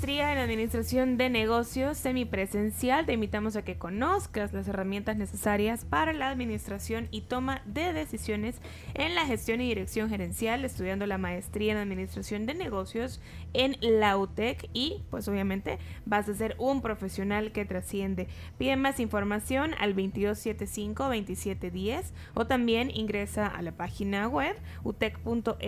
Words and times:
Maestría 0.00 0.32
en 0.32 0.38
Administración 0.38 1.18
de 1.18 1.28
Negocios 1.28 1.98
semipresencial. 1.98 3.04
Te 3.04 3.12
invitamos 3.12 3.56
a 3.56 3.64
que 3.66 3.76
conozcas 3.76 4.54
las 4.54 4.66
herramientas 4.66 5.18
necesarias 5.18 5.84
para 5.84 6.14
la 6.14 6.30
administración 6.30 7.08
y 7.10 7.20
toma 7.20 7.60
de 7.66 7.92
decisiones 7.92 8.56
en 8.94 9.14
la 9.14 9.26
gestión 9.26 9.60
y 9.60 9.68
dirección 9.68 10.08
gerencial, 10.08 10.64
estudiando 10.64 11.04
la 11.04 11.18
maestría 11.18 11.72
en 11.72 11.78
Administración 11.78 12.46
de 12.46 12.54
Negocios 12.54 13.20
en 13.52 13.76
la 13.82 14.16
UTEC 14.16 14.70
y 14.72 15.02
pues 15.10 15.28
obviamente 15.28 15.78
vas 16.06 16.26
a 16.30 16.34
ser 16.34 16.54
un 16.56 16.80
profesional 16.80 17.52
que 17.52 17.66
trasciende. 17.66 18.26
Pide 18.56 18.76
más 18.76 19.00
información 19.00 19.74
al 19.78 19.94
2275-2710 19.96 22.04
o 22.32 22.46
también 22.46 22.90
ingresa 22.90 23.46
a 23.46 23.60
la 23.60 23.72
página 23.72 24.28
web 24.28 24.56
utec.edu.sb 24.82 25.60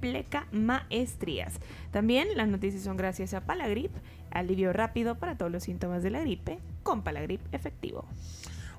pleca 0.00 0.48
maestrías. 0.50 1.60
También 1.92 2.26
las 2.34 2.48
noticias 2.48 2.87
gracias 2.96 3.34
a 3.34 3.40
Palagrip, 3.40 3.92
alivio 4.30 4.72
rápido 4.72 5.16
para 5.16 5.36
todos 5.36 5.50
los 5.50 5.64
síntomas 5.64 6.02
de 6.02 6.10
la 6.10 6.20
gripe 6.20 6.58
con 6.82 7.02
Palagrip 7.02 7.40
efectivo. 7.52 8.04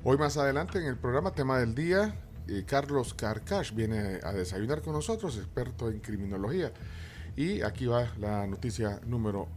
Hoy 0.04 0.18
más 0.18 0.38
adelante 0.38 0.80
en 0.80 0.86
el 0.86 0.98
programa 0.98 1.32
Tema 1.32 1.60
del 1.60 1.76
Día, 1.76 2.16
eh, 2.48 2.64
Carlos 2.66 3.14
Carcash 3.14 3.74
viene 3.74 4.20
a 4.24 4.32
desayunar 4.32 4.82
con 4.82 4.94
nosotros, 4.94 5.38
experto 5.38 5.90
en 5.90 6.00
criminología. 6.00 6.72
Y 7.36 7.62
aquí 7.62 7.86
va 7.86 8.08
la 8.18 8.48
noticia 8.48 9.00
número 9.06 9.48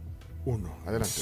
uno. 0.45 0.75
Adelante. 0.85 1.21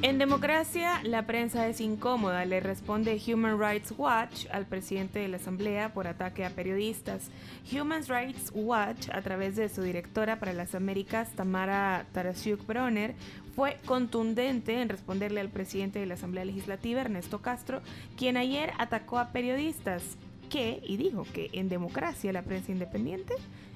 En 0.00 0.18
democracia, 0.18 1.00
la 1.02 1.26
prensa 1.26 1.66
es 1.66 1.80
incómoda, 1.80 2.44
le 2.44 2.60
responde 2.60 3.20
Human 3.26 3.58
Rights 3.58 3.92
Watch 3.98 4.46
al 4.52 4.64
presidente 4.64 5.18
de 5.18 5.26
la 5.26 5.38
Asamblea 5.38 5.92
por 5.92 6.06
ataque 6.06 6.44
a 6.44 6.50
periodistas. 6.50 7.30
Human 7.72 8.04
Rights 8.06 8.52
Watch, 8.54 9.08
a 9.12 9.22
través 9.22 9.56
de 9.56 9.68
su 9.68 9.82
directora 9.82 10.38
para 10.38 10.52
las 10.52 10.76
Américas, 10.76 11.30
Tamara 11.34 12.06
Tarasiuk 12.12 12.64
Bronner, 12.64 13.16
fue 13.56 13.78
contundente 13.86 14.80
en 14.80 14.88
responderle 14.88 15.40
al 15.40 15.48
presidente 15.48 15.98
de 15.98 16.06
la 16.06 16.14
Asamblea 16.14 16.44
Legislativa, 16.44 17.00
Ernesto 17.00 17.42
Castro, 17.42 17.82
quien 18.16 18.36
ayer 18.36 18.70
atacó 18.78 19.18
a 19.18 19.32
periodistas 19.32 20.16
que, 20.48 20.80
y 20.86 20.96
dijo 20.96 21.26
que 21.34 21.50
en 21.54 21.68
democracia 21.68 22.32
la 22.32 22.42
prensa 22.42 22.70
independiente 22.70 23.34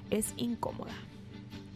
es 0.09 0.33
incómoda. 0.37 0.93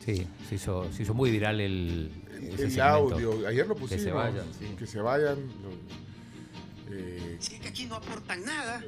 Sí, 0.08 0.25
se 0.47 0.55
hizo, 0.55 0.89
se 0.94 1.03
hizo 1.03 1.13
muy 1.13 1.30
viral 1.31 1.59
el, 1.59 2.09
ese 2.53 2.63
El 2.67 2.80
audio, 2.81 3.45
ayer 3.45 3.67
lo 3.67 3.75
pusimos. 3.75 4.03
Que 4.03 4.09
se 4.09 4.11
vayan, 4.14 4.45
sí. 4.58 4.66
Que 4.80 4.88
se 4.88 5.02
vayan. 5.02 5.36
lo- 5.61 6.95
eh, 6.95 7.36
Si 7.41 7.55
es 7.55 7.59
que 7.59 7.67
aquí 7.67 7.86
no 7.88 7.95
aportan 7.95 8.41
nada. 8.45 8.81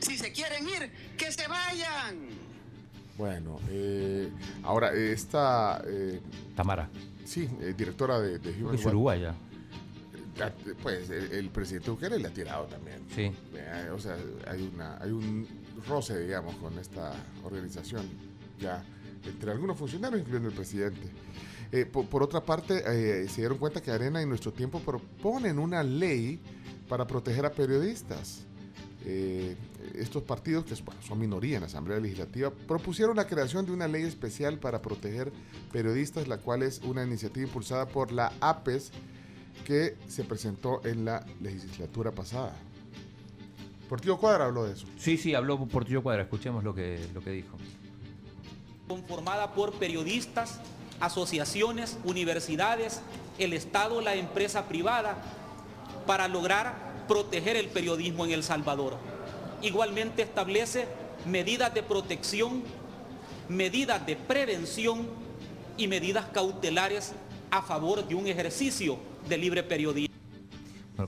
Si 0.00 0.18
se 0.18 0.32
quieren 0.32 0.68
ir, 0.68 0.90
que 1.16 1.30
se 1.30 1.46
vayan. 1.46 2.16
bueno, 3.16 3.60
eh, 3.68 4.28
ahora, 4.64 4.92
esta. 4.92 5.80
eh, 5.86 6.20
Tamara, 6.56 6.88
sí, 7.24 7.48
eh, 7.60 7.72
directora 7.78 8.18
de, 8.18 8.40
de 8.40 8.50
Human 8.50 8.74
es 8.74 8.80
Rights. 8.80 8.86
uruguaya. 8.86 9.34
la- 10.36 10.52
Pues 10.82 11.10
el, 11.10 11.30
el 11.30 11.48
presidente 11.50 11.90
Bukele 11.90 12.18
le 12.18 12.26
ha 12.26 12.32
tirado 12.34 12.64
también. 12.64 13.02
Sí. 13.14 13.30
Eh, 13.54 13.88
o 13.94 14.00
sea, 14.00 14.16
hay, 14.48 14.68
una, 14.74 14.96
hay 15.00 15.12
un 15.12 15.46
roce, 15.86 16.18
digamos, 16.18 16.56
con 16.56 16.76
esta 16.76 17.12
organización 17.44 18.08
ya 18.58 18.82
entre 19.24 19.52
algunos 19.52 19.76
funcionarios, 19.76 20.20
incluyendo 20.20 20.48
el 20.48 20.54
presidente. 20.54 21.08
Eh, 21.72 21.86
por, 21.86 22.22
otra 22.22 22.40
parte, 22.40 22.82
eh, 22.86 23.28
se 23.28 23.42
dieron 23.42 23.58
cuenta 23.58 23.80
que 23.80 23.90
Arena 23.90 24.20
y 24.20 24.26
Nuestro 24.26 24.52
Tiempo 24.52 24.80
proponen 24.80 25.58
una 25.58 25.82
ley 25.82 26.40
para 26.88 27.06
proteger 27.06 27.46
a 27.46 27.52
periodistas. 27.52 28.44
Eh, 29.04 29.56
estos 29.94 30.22
partidos, 30.24 30.64
que 30.64 30.76
son 30.76 31.18
minoría 31.18 31.56
en 31.56 31.62
la 31.62 31.68
Asamblea 31.68 31.98
Legislativa, 32.00 32.50
propusieron 32.50 33.16
la 33.16 33.26
creación 33.26 33.64
de 33.66 33.72
una 33.72 33.88
ley 33.88 34.02
especial 34.02 34.58
para 34.58 34.82
proteger 34.82 35.32
periodistas, 35.72 36.28
la 36.28 36.38
cual 36.38 36.62
es 36.62 36.80
una 36.80 37.04
iniciativa 37.04 37.46
impulsada 37.46 37.86
por 37.86 38.12
la 38.12 38.32
APES 38.40 38.90
que 39.64 39.96
se 40.08 40.24
presentó 40.24 40.84
en 40.84 41.04
la 41.04 41.24
legislatura 41.40 42.10
pasada. 42.10 42.54
Portillo 43.88 44.18
Cuadra 44.18 44.46
habló 44.46 44.64
de 44.64 44.74
eso. 44.74 44.86
Sí, 44.98 45.16
sí, 45.16 45.34
habló 45.34 45.58
Portillo 45.66 46.02
Cuadra, 46.02 46.22
escuchemos 46.22 46.62
lo 46.62 46.74
que, 46.74 47.00
lo 47.14 47.20
que 47.20 47.30
dijo. 47.30 47.56
Conformada 48.90 49.52
por 49.52 49.74
periodistas, 49.74 50.58
asociaciones, 50.98 51.96
universidades, 52.02 53.00
el 53.38 53.52
Estado, 53.52 54.00
la 54.00 54.16
empresa 54.16 54.66
privada, 54.66 55.16
para 56.08 56.26
lograr 56.26 57.04
proteger 57.06 57.54
el 57.54 57.68
periodismo 57.68 58.24
en 58.24 58.32
El 58.32 58.42
Salvador. 58.42 58.96
Igualmente 59.62 60.22
establece 60.22 60.88
medidas 61.24 61.72
de 61.72 61.84
protección, 61.84 62.64
medidas 63.48 64.04
de 64.06 64.16
prevención 64.16 65.06
y 65.76 65.86
medidas 65.86 66.24
cautelares 66.32 67.12
a 67.52 67.62
favor 67.62 68.08
de 68.08 68.16
un 68.16 68.26
ejercicio 68.26 68.98
de 69.28 69.38
libre 69.38 69.62
periodismo. 69.62 70.10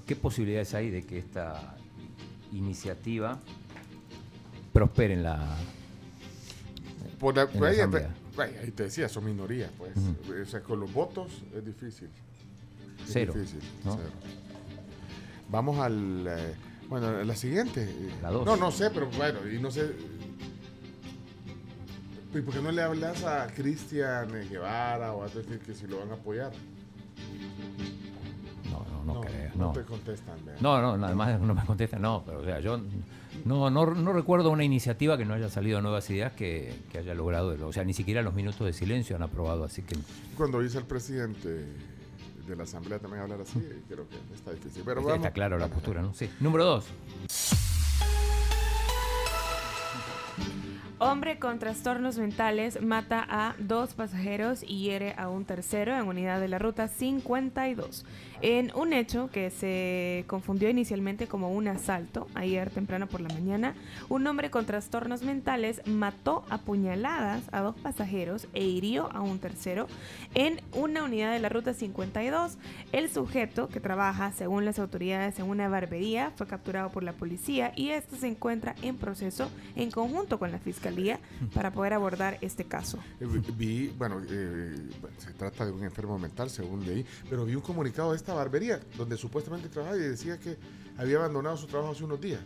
¿qué 0.06 0.14
posibilidades 0.14 0.72
hay 0.72 0.88
de 0.90 1.02
que 1.02 1.18
esta 1.18 1.74
iniciativa 2.52 3.40
prospere 4.72 5.14
en 5.14 5.24
la... 5.24 5.58
Por 7.22 7.36
la- 7.36 7.42
En 7.44 7.60
la 7.60 7.68
ahí, 7.68 7.76
Asamblea. 7.76 8.14
ahí- 8.36 8.56
ahí 8.64 8.70
te 8.72 8.82
decía, 8.82 9.08
son 9.08 9.24
minorías, 9.24 9.70
pues. 9.78 9.92
O 9.96 10.44
sea, 10.44 10.60
con 10.60 10.80
los 10.80 10.92
votos 10.92 11.30
es 11.56 11.64
difícil. 11.64 12.08
Es 13.00 13.10
Cero, 13.12 13.32
difícil, 13.32 13.60
¿no? 13.84 13.96
cero. 13.96 14.10
Vamos 15.48 15.78
al. 15.78 16.26
eh, 16.28 16.54
bueno, 16.88 17.22
la 17.22 17.36
siguiente. 17.36 17.88
La 18.20 18.30
dos. 18.30 18.44
No, 18.44 18.56
no 18.56 18.70
sé, 18.72 18.90
pero 18.90 19.08
bueno, 19.16 19.38
y 19.48 19.58
no 19.60 19.70
sé. 19.70 19.92
¿Y 22.34 22.40
por 22.40 22.54
qué 22.54 22.60
no 22.62 22.72
le 22.72 22.82
hablas 22.82 23.22
a 23.24 23.46
Cristian 23.48 24.28
Guevara 24.50 25.12
o 25.12 25.22
a 25.22 25.26
otros 25.26 25.46
que, 25.64 25.74
si 25.74 25.86
lo 25.86 26.00
van 26.00 26.10
a 26.10 26.14
apoyar? 26.14 26.50
No, 28.70 28.84
no, 29.04 29.14
no, 29.14 29.20
creo. 29.20 29.50
no 29.54 29.66
No. 29.66 29.72
te 29.72 29.82
contestan. 29.82 30.44
vea. 30.44 30.56
No, 30.60 30.80
no, 30.80 30.96
nada 30.96 31.14
más 31.14 31.38
no 31.40 31.54
me 31.54 31.64
contesta, 31.64 31.98
no, 31.98 32.22
pero 32.26 32.40
o 32.40 32.44
sea, 32.44 32.58
yo 32.60 32.80
no, 33.44 33.70
no, 33.70 33.86
no 33.86 34.12
recuerdo 34.12 34.50
una 34.50 34.64
iniciativa 34.64 35.16
que 35.18 35.24
no 35.24 35.34
haya 35.34 35.48
salido 35.48 35.80
nuevas 35.80 36.08
ideas 36.10 36.32
que, 36.32 36.72
que 36.90 36.98
haya 36.98 37.14
logrado, 37.14 37.56
o 37.66 37.72
sea, 37.72 37.84
ni 37.84 37.94
siquiera 37.94 38.22
los 38.22 38.34
minutos 38.34 38.66
de 38.66 38.72
silencio 38.72 39.16
han 39.16 39.22
aprobado, 39.22 39.64
así 39.64 39.82
que 39.82 39.96
Cuando 40.36 40.60
dice 40.60 40.78
el 40.78 40.84
presidente 40.84 41.66
de 42.46 42.56
la 42.56 42.64
Asamblea 42.64 42.98
también 42.98 43.22
hablar 43.22 43.40
así, 43.40 43.60
creo 43.88 44.08
que 44.08 44.16
está 44.34 44.52
difícil. 44.52 44.82
Pero 44.84 45.00
está, 45.00 45.12
vamos. 45.12 45.30
claro 45.30 45.58
la 45.58 45.68
postura, 45.68 46.02
¿no? 46.02 46.12
Sí. 46.14 46.28
Número 46.40 46.64
dos. 46.64 46.86
Hombre 51.04 51.40
con 51.40 51.58
trastornos 51.58 52.16
mentales 52.16 52.80
mata 52.80 53.26
a 53.28 53.56
dos 53.58 53.92
pasajeros 53.94 54.62
y 54.62 54.82
hiere 54.84 55.14
a 55.18 55.28
un 55.28 55.44
tercero 55.44 55.96
en 55.96 56.06
unidad 56.06 56.40
de 56.40 56.46
la 56.46 56.60
ruta 56.60 56.86
52. 56.86 58.04
En 58.44 58.72
un 58.74 58.92
hecho 58.92 59.30
que 59.30 59.50
se 59.50 60.24
confundió 60.26 60.68
inicialmente 60.68 61.28
como 61.28 61.50
un 61.52 61.68
asalto, 61.68 62.26
ayer 62.34 62.70
temprano 62.70 63.06
por 63.06 63.20
la 63.20 63.28
mañana, 63.28 63.74
un 64.08 64.26
hombre 64.26 64.50
con 64.50 64.66
trastornos 64.66 65.22
mentales 65.22 65.80
mató 65.86 66.44
a 66.50 66.58
puñaladas 66.58 67.44
a 67.52 67.60
dos 67.60 67.76
pasajeros 67.76 68.48
e 68.52 68.64
hirió 68.64 69.12
a 69.12 69.20
un 69.20 69.38
tercero 69.38 69.86
en 70.34 70.60
una 70.74 71.04
unidad 71.04 71.32
de 71.32 71.38
la 71.38 71.50
ruta 71.50 71.72
52. 71.72 72.58
El 72.90 73.08
sujeto, 73.10 73.68
que 73.68 73.78
trabaja 73.78 74.32
según 74.32 74.64
las 74.64 74.80
autoridades 74.80 75.38
en 75.38 75.44
una 75.48 75.68
barbería, 75.68 76.32
fue 76.34 76.48
capturado 76.48 76.90
por 76.90 77.04
la 77.04 77.12
policía 77.12 77.72
y 77.76 77.90
este 77.90 78.16
se 78.16 78.26
encuentra 78.26 78.74
en 78.82 78.96
proceso 78.96 79.50
en 79.76 79.92
conjunto 79.92 80.40
con 80.40 80.50
la 80.50 80.58
fiscalía 80.58 81.20
para 81.54 81.70
poder 81.70 81.92
abordar 81.92 82.38
este 82.40 82.64
caso. 82.64 82.98
Eh, 83.20 83.26
vi- 83.56 83.94
bueno, 83.96 84.20
eh, 84.28 84.74
se 85.18 85.32
trata 85.34 85.64
de 85.64 85.70
un 85.70 85.84
enfermo 85.84 86.18
mental, 86.18 86.50
según 86.50 86.84
leí, 86.84 87.06
pero 87.30 87.44
vi 87.44 87.54
un 87.54 87.62
comunicado 87.62 88.10
de 88.10 88.16
esta 88.16 88.31
barbería, 88.34 88.80
donde 88.96 89.16
supuestamente 89.16 89.68
trabajaba 89.68 89.98
y 89.98 90.02
decía 90.02 90.38
que 90.38 90.56
había 90.98 91.16
abandonado 91.18 91.56
su 91.56 91.66
trabajo 91.66 91.92
hace 91.92 92.04
unos 92.04 92.20
días. 92.20 92.40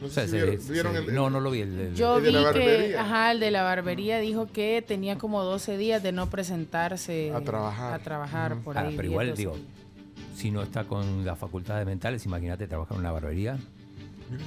No 0.00 0.06
O 0.06 0.08
sé 0.08 0.14
sea, 0.14 0.24
si 0.24 0.30
se- 0.30 0.72
vieron, 0.72 0.92
se- 0.94 0.98
el- 0.98 1.14
no, 1.14 1.30
no 1.30 1.40
lo 1.40 1.50
vi. 1.50 1.60
El, 1.60 1.78
el- 1.78 1.94
Yo 1.94 2.16
El 2.18 2.24
de 2.24 2.28
vi 2.30 2.34
la 2.34 2.52
que, 2.52 2.58
barbería. 2.58 3.00
ajá, 3.02 3.32
el 3.32 3.40
de 3.40 3.50
la 3.52 3.62
barbería 3.62 4.18
dijo 4.18 4.46
que 4.52 4.84
tenía 4.86 5.18
como 5.18 5.42
12 5.44 5.76
días 5.78 6.02
de 6.02 6.12
no 6.12 6.28
presentarse 6.28 7.32
A 7.32 7.40
trabajar. 7.42 7.94
a 7.94 7.98
trabajar 8.00 8.56
por 8.58 8.76
Ah, 8.76 8.80
ahí. 8.82 8.96
pero 8.96 9.02
10, 9.08 9.10
igual, 9.12 9.26
12 9.30 9.38
digo, 9.40 9.56
si 10.36 10.50
no 10.50 10.62
está 10.62 10.84
con 10.84 11.24
las 11.24 11.38
facultades 11.38 11.86
mentales, 11.86 12.24
imagínate 12.26 12.66
trabajar 12.66 12.94
en 12.96 13.00
una 13.00 13.12
barbería. 13.12 13.56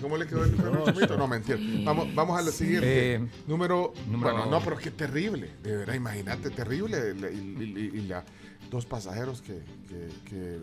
¿Cómo 0.01 0.17
le 0.17 0.25
quedó 0.27 0.43
el 0.43 0.51
número? 0.57 0.83
No, 1.17 1.27
mentira. 1.27 1.57
Vamos, 1.85 2.13
vamos 2.13 2.37
a 2.37 2.41
la 2.41 2.51
siguiente. 2.51 3.13
Eh, 3.15 3.27
número, 3.47 3.93
número- 4.09 4.33
Bueno, 4.35 4.51
no, 4.51 4.59
pero 4.61 4.75
qué 4.77 4.91
terrible. 4.91 5.49
De 5.63 5.77
verdad, 5.77 5.93
imagínate, 5.93 6.49
terrible. 6.49 7.13
la- 7.13 7.29
Y, 7.29 7.35
y- 7.93 7.99
y 7.99 8.01
la, 8.07 8.25
dos 8.69 8.85
pasajeros 8.85 9.41
que, 9.41 9.61
que- 9.87 10.09
que 10.29 10.57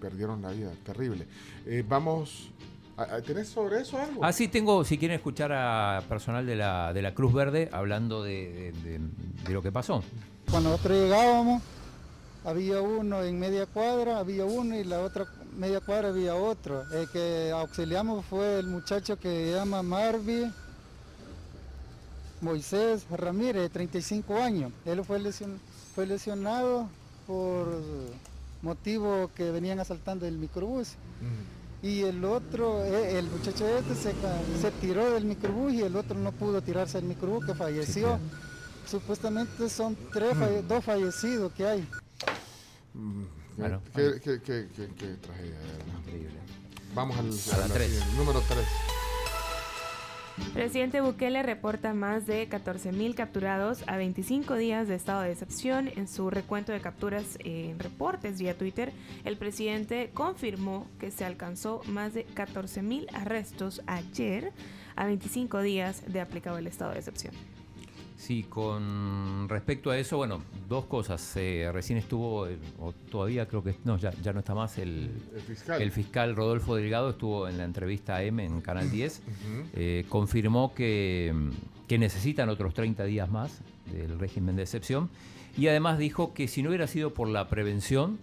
perdieron 0.00 0.42
la 0.42 0.50
vida. 0.50 0.70
Terrible. 0.84 1.26
Eh, 1.66 1.84
vamos. 1.86 2.50
¿Tenés 3.26 3.48
sobre 3.48 3.82
eso 3.82 3.98
algo? 3.98 4.24
Ah, 4.24 4.32
sí, 4.32 4.48
tengo, 4.48 4.82
si 4.82 4.96
quieren 4.96 5.16
escuchar 5.16 5.52
a 5.52 6.02
personal 6.08 6.46
de 6.46 6.56
la, 6.56 6.94
de 6.94 7.02
la 7.02 7.12
Cruz 7.14 7.32
Verde 7.34 7.68
hablando 7.70 8.22
de, 8.22 8.72
de- 8.82 8.98
de- 8.98 9.00
de 9.46 9.52
lo 9.52 9.60
que 9.62 9.70
pasó. 9.70 10.02
Cuando 10.50 10.70
nosotros 10.70 10.96
llegábamos, 10.98 11.62
había 12.44 12.80
uno 12.80 13.22
en 13.22 13.38
media 13.38 13.66
cuadra, 13.66 14.18
había 14.18 14.46
uno 14.46 14.76
y 14.78 14.84
la 14.84 15.00
otra 15.00 15.26
media 15.58 15.80
cuadra 15.80 16.08
había 16.08 16.36
otro. 16.36 16.84
El 16.90 17.10
que 17.10 17.50
auxiliamos 17.52 18.24
fue 18.24 18.60
el 18.60 18.66
muchacho 18.66 19.18
que 19.18 19.28
se 19.28 19.52
llama 19.52 19.82
Marvi 19.82 20.50
Moisés 22.40 23.06
Ramírez, 23.10 23.62
de 23.62 23.68
35 23.68 24.36
años. 24.42 24.72
Él 24.84 25.04
fue, 25.04 25.18
lesion- 25.18 25.58
fue 25.94 26.06
lesionado 26.06 26.88
por 27.26 27.80
motivo 28.62 29.30
que 29.34 29.50
venían 29.50 29.80
asaltando 29.80 30.26
el 30.26 30.38
microbús. 30.38 30.94
Y 31.82 32.02
el 32.02 32.24
otro, 32.24 32.82
eh, 32.84 33.18
el 33.18 33.26
muchacho 33.30 33.66
este 33.68 33.94
se, 33.94 34.12
se 34.60 34.70
tiró 34.80 35.10
del 35.12 35.24
microbús 35.24 35.72
y 35.74 35.82
el 35.82 35.94
otro 35.94 36.18
no 36.18 36.32
pudo 36.32 36.62
tirarse 36.62 36.98
del 36.98 37.06
microbús 37.08 37.44
que 37.46 37.54
falleció. 37.54 38.18
Supuestamente 38.90 39.68
son 39.68 39.96
tres, 40.12 40.34
falle- 40.36 40.62
dos 40.62 40.84
fallecidos 40.84 41.52
que 41.52 41.66
hay. 41.66 41.88
Mm, 42.94 43.22
qué- 43.22 43.60
Bueno, 43.62 43.80
qué, 43.94 44.20
qué- 44.22 44.40
qué- 44.40 44.68
qué- 44.74 44.94
qué 44.96 45.06
tragedia. 45.16 45.56
Increíble. 46.00 46.38
Vamos 46.94 47.16
al, 47.18 47.26
A 47.28 47.58
la 47.58 47.64
a 47.64 47.68
la 47.68 47.74
tres. 47.74 48.02
Número 48.16 48.40
3. 48.48 48.64
Presidente 50.52 51.00
Bukele 51.00 51.42
reporta 51.42 51.94
más 51.94 52.26
de 52.26 52.48
14.000 52.48 53.14
capturados 53.14 53.82
a 53.86 53.96
25 53.96 54.54
días 54.56 54.86
de 54.88 54.94
estado 54.94 55.22
de 55.22 55.32
excepción. 55.32 55.88
En 55.96 56.08
su 56.08 56.30
recuento 56.30 56.72
de 56.72 56.80
capturas 56.80 57.38
en 57.44 57.78
reportes 57.78 58.38
vía 58.38 58.56
Twitter, 58.56 58.92
el 59.24 59.36
presidente 59.36 60.10
confirmó 60.12 60.86
que 60.98 61.10
se 61.10 61.24
alcanzó 61.24 61.80
más 61.86 62.14
de 62.14 62.26
14.000 62.28 63.06
arrestos 63.14 63.82
ayer 63.86 64.52
a 64.94 65.06
25 65.06 65.60
días 65.62 66.02
de 66.06 66.20
aplicado 66.20 66.58
el 66.58 66.66
estado 66.66 66.92
de 66.92 66.98
excepción. 66.98 67.55
Sí, 68.16 68.44
con 68.44 69.46
respecto 69.48 69.90
a 69.90 69.98
eso, 69.98 70.16
bueno, 70.16 70.42
dos 70.68 70.86
cosas. 70.86 71.36
Eh, 71.36 71.68
recién 71.72 71.98
estuvo, 71.98 72.46
eh, 72.48 72.56
o 72.78 72.92
todavía 72.92 73.46
creo 73.46 73.62
que 73.62 73.76
no, 73.84 73.98
ya, 73.98 74.10
ya 74.22 74.32
no 74.32 74.38
está 74.40 74.54
más 74.54 74.78
el, 74.78 75.10
El 75.34 75.40
fiscal. 75.42 75.82
el 75.82 75.92
fiscal 75.92 76.34
Rodolfo 76.34 76.76
Delgado, 76.76 77.10
estuvo 77.10 77.46
en 77.46 77.58
la 77.58 77.64
entrevista 77.64 78.16
a 78.16 78.22
M 78.22 78.42
en 78.44 78.60
Canal 78.62 78.90
10. 78.90 79.22
Ujú. 79.26 79.68
Eh, 79.74 80.06
confirmó 80.08 80.72
que, 80.74 81.34
que 81.86 81.98
necesitan 81.98 82.48
otros 82.48 82.72
30 82.74 83.04
días 83.04 83.30
más 83.30 83.60
del 83.92 84.18
régimen 84.18 84.56
de 84.56 84.62
excepción 84.62 85.10
y 85.56 85.68
además 85.68 85.98
dijo 85.98 86.34
que 86.34 86.48
si 86.48 86.62
no 86.62 86.70
hubiera 86.70 86.86
sido 86.86 87.14
por 87.14 87.28
la 87.28 87.48
prevención 87.48 88.18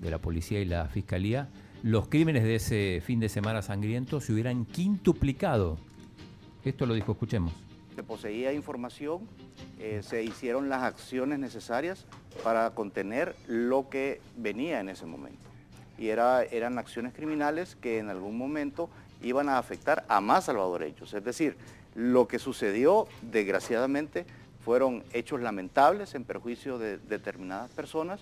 de 0.00 0.10
la 0.10 0.18
policía 0.18 0.60
y 0.60 0.64
la 0.64 0.86
fiscalía, 0.88 1.48
los 1.82 2.08
crímenes 2.08 2.44
de 2.44 2.56
ese 2.56 3.02
fin 3.04 3.20
de 3.20 3.28
semana 3.28 3.62
sangriento 3.62 4.20
se 4.20 4.32
hubieran 4.32 4.64
quintuplicado. 4.64 5.78
Esto 6.64 6.86
lo 6.86 6.94
dijo, 6.94 7.12
escuchemos. 7.12 7.52
Se 7.98 8.04
poseía 8.04 8.52
información, 8.52 9.28
eh, 9.80 10.02
se 10.04 10.22
hicieron 10.22 10.68
las 10.68 10.84
acciones 10.84 11.40
necesarias 11.40 12.06
para 12.44 12.70
contener 12.70 13.34
lo 13.48 13.88
que 13.88 14.20
venía 14.36 14.78
en 14.78 14.88
ese 14.88 15.04
momento. 15.04 15.42
Y 15.98 16.10
era, 16.10 16.44
eran 16.44 16.78
acciones 16.78 17.12
criminales 17.12 17.74
que 17.74 17.98
en 17.98 18.08
algún 18.08 18.38
momento 18.38 18.88
iban 19.20 19.48
a 19.48 19.58
afectar 19.58 20.04
a 20.06 20.20
más 20.20 20.44
salvadoreños. 20.44 21.12
Es 21.12 21.24
decir, 21.24 21.56
lo 21.96 22.28
que 22.28 22.38
sucedió, 22.38 23.08
desgraciadamente, 23.20 24.26
fueron 24.64 25.02
hechos 25.12 25.40
lamentables 25.40 26.14
en 26.14 26.22
perjuicio 26.22 26.78
de 26.78 26.98
determinadas 26.98 27.68
personas, 27.72 28.20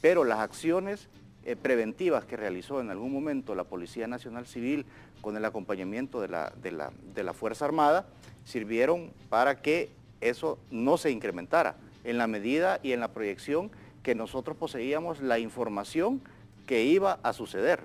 pero 0.00 0.24
las 0.24 0.40
acciones 0.40 1.06
eh, 1.44 1.56
preventivas 1.56 2.24
que 2.24 2.36
realizó 2.36 2.80
en 2.80 2.90
algún 2.90 3.12
momento 3.12 3.54
la 3.54 3.64
Policía 3.64 4.06
Nacional 4.06 4.46
Civil 4.46 4.86
con 5.20 5.36
el 5.36 5.44
acompañamiento 5.44 6.20
de 6.20 6.28
la, 6.28 6.52
de 6.62 6.72
la- 6.72 6.92
de 7.14 7.22
la 7.22 7.32
Fuerza 7.32 7.64
Armada 7.64 8.06
sirvieron 8.44 9.12
para 9.28 9.60
que 9.62 9.90
eso 10.20 10.58
no 10.70 10.96
se 10.98 11.10
incrementara 11.10 11.76
en 12.04 12.18
la 12.18 12.26
medida 12.26 12.78
y 12.82 12.92
en 12.92 13.00
la 13.00 13.08
proyección 13.08 13.70
que 14.02 14.14
nosotros 14.14 14.56
poseíamos 14.56 15.20
la 15.20 15.38
información 15.38 16.20
que 16.66 16.84
iba 16.84 17.18
a 17.22 17.32
suceder. 17.32 17.84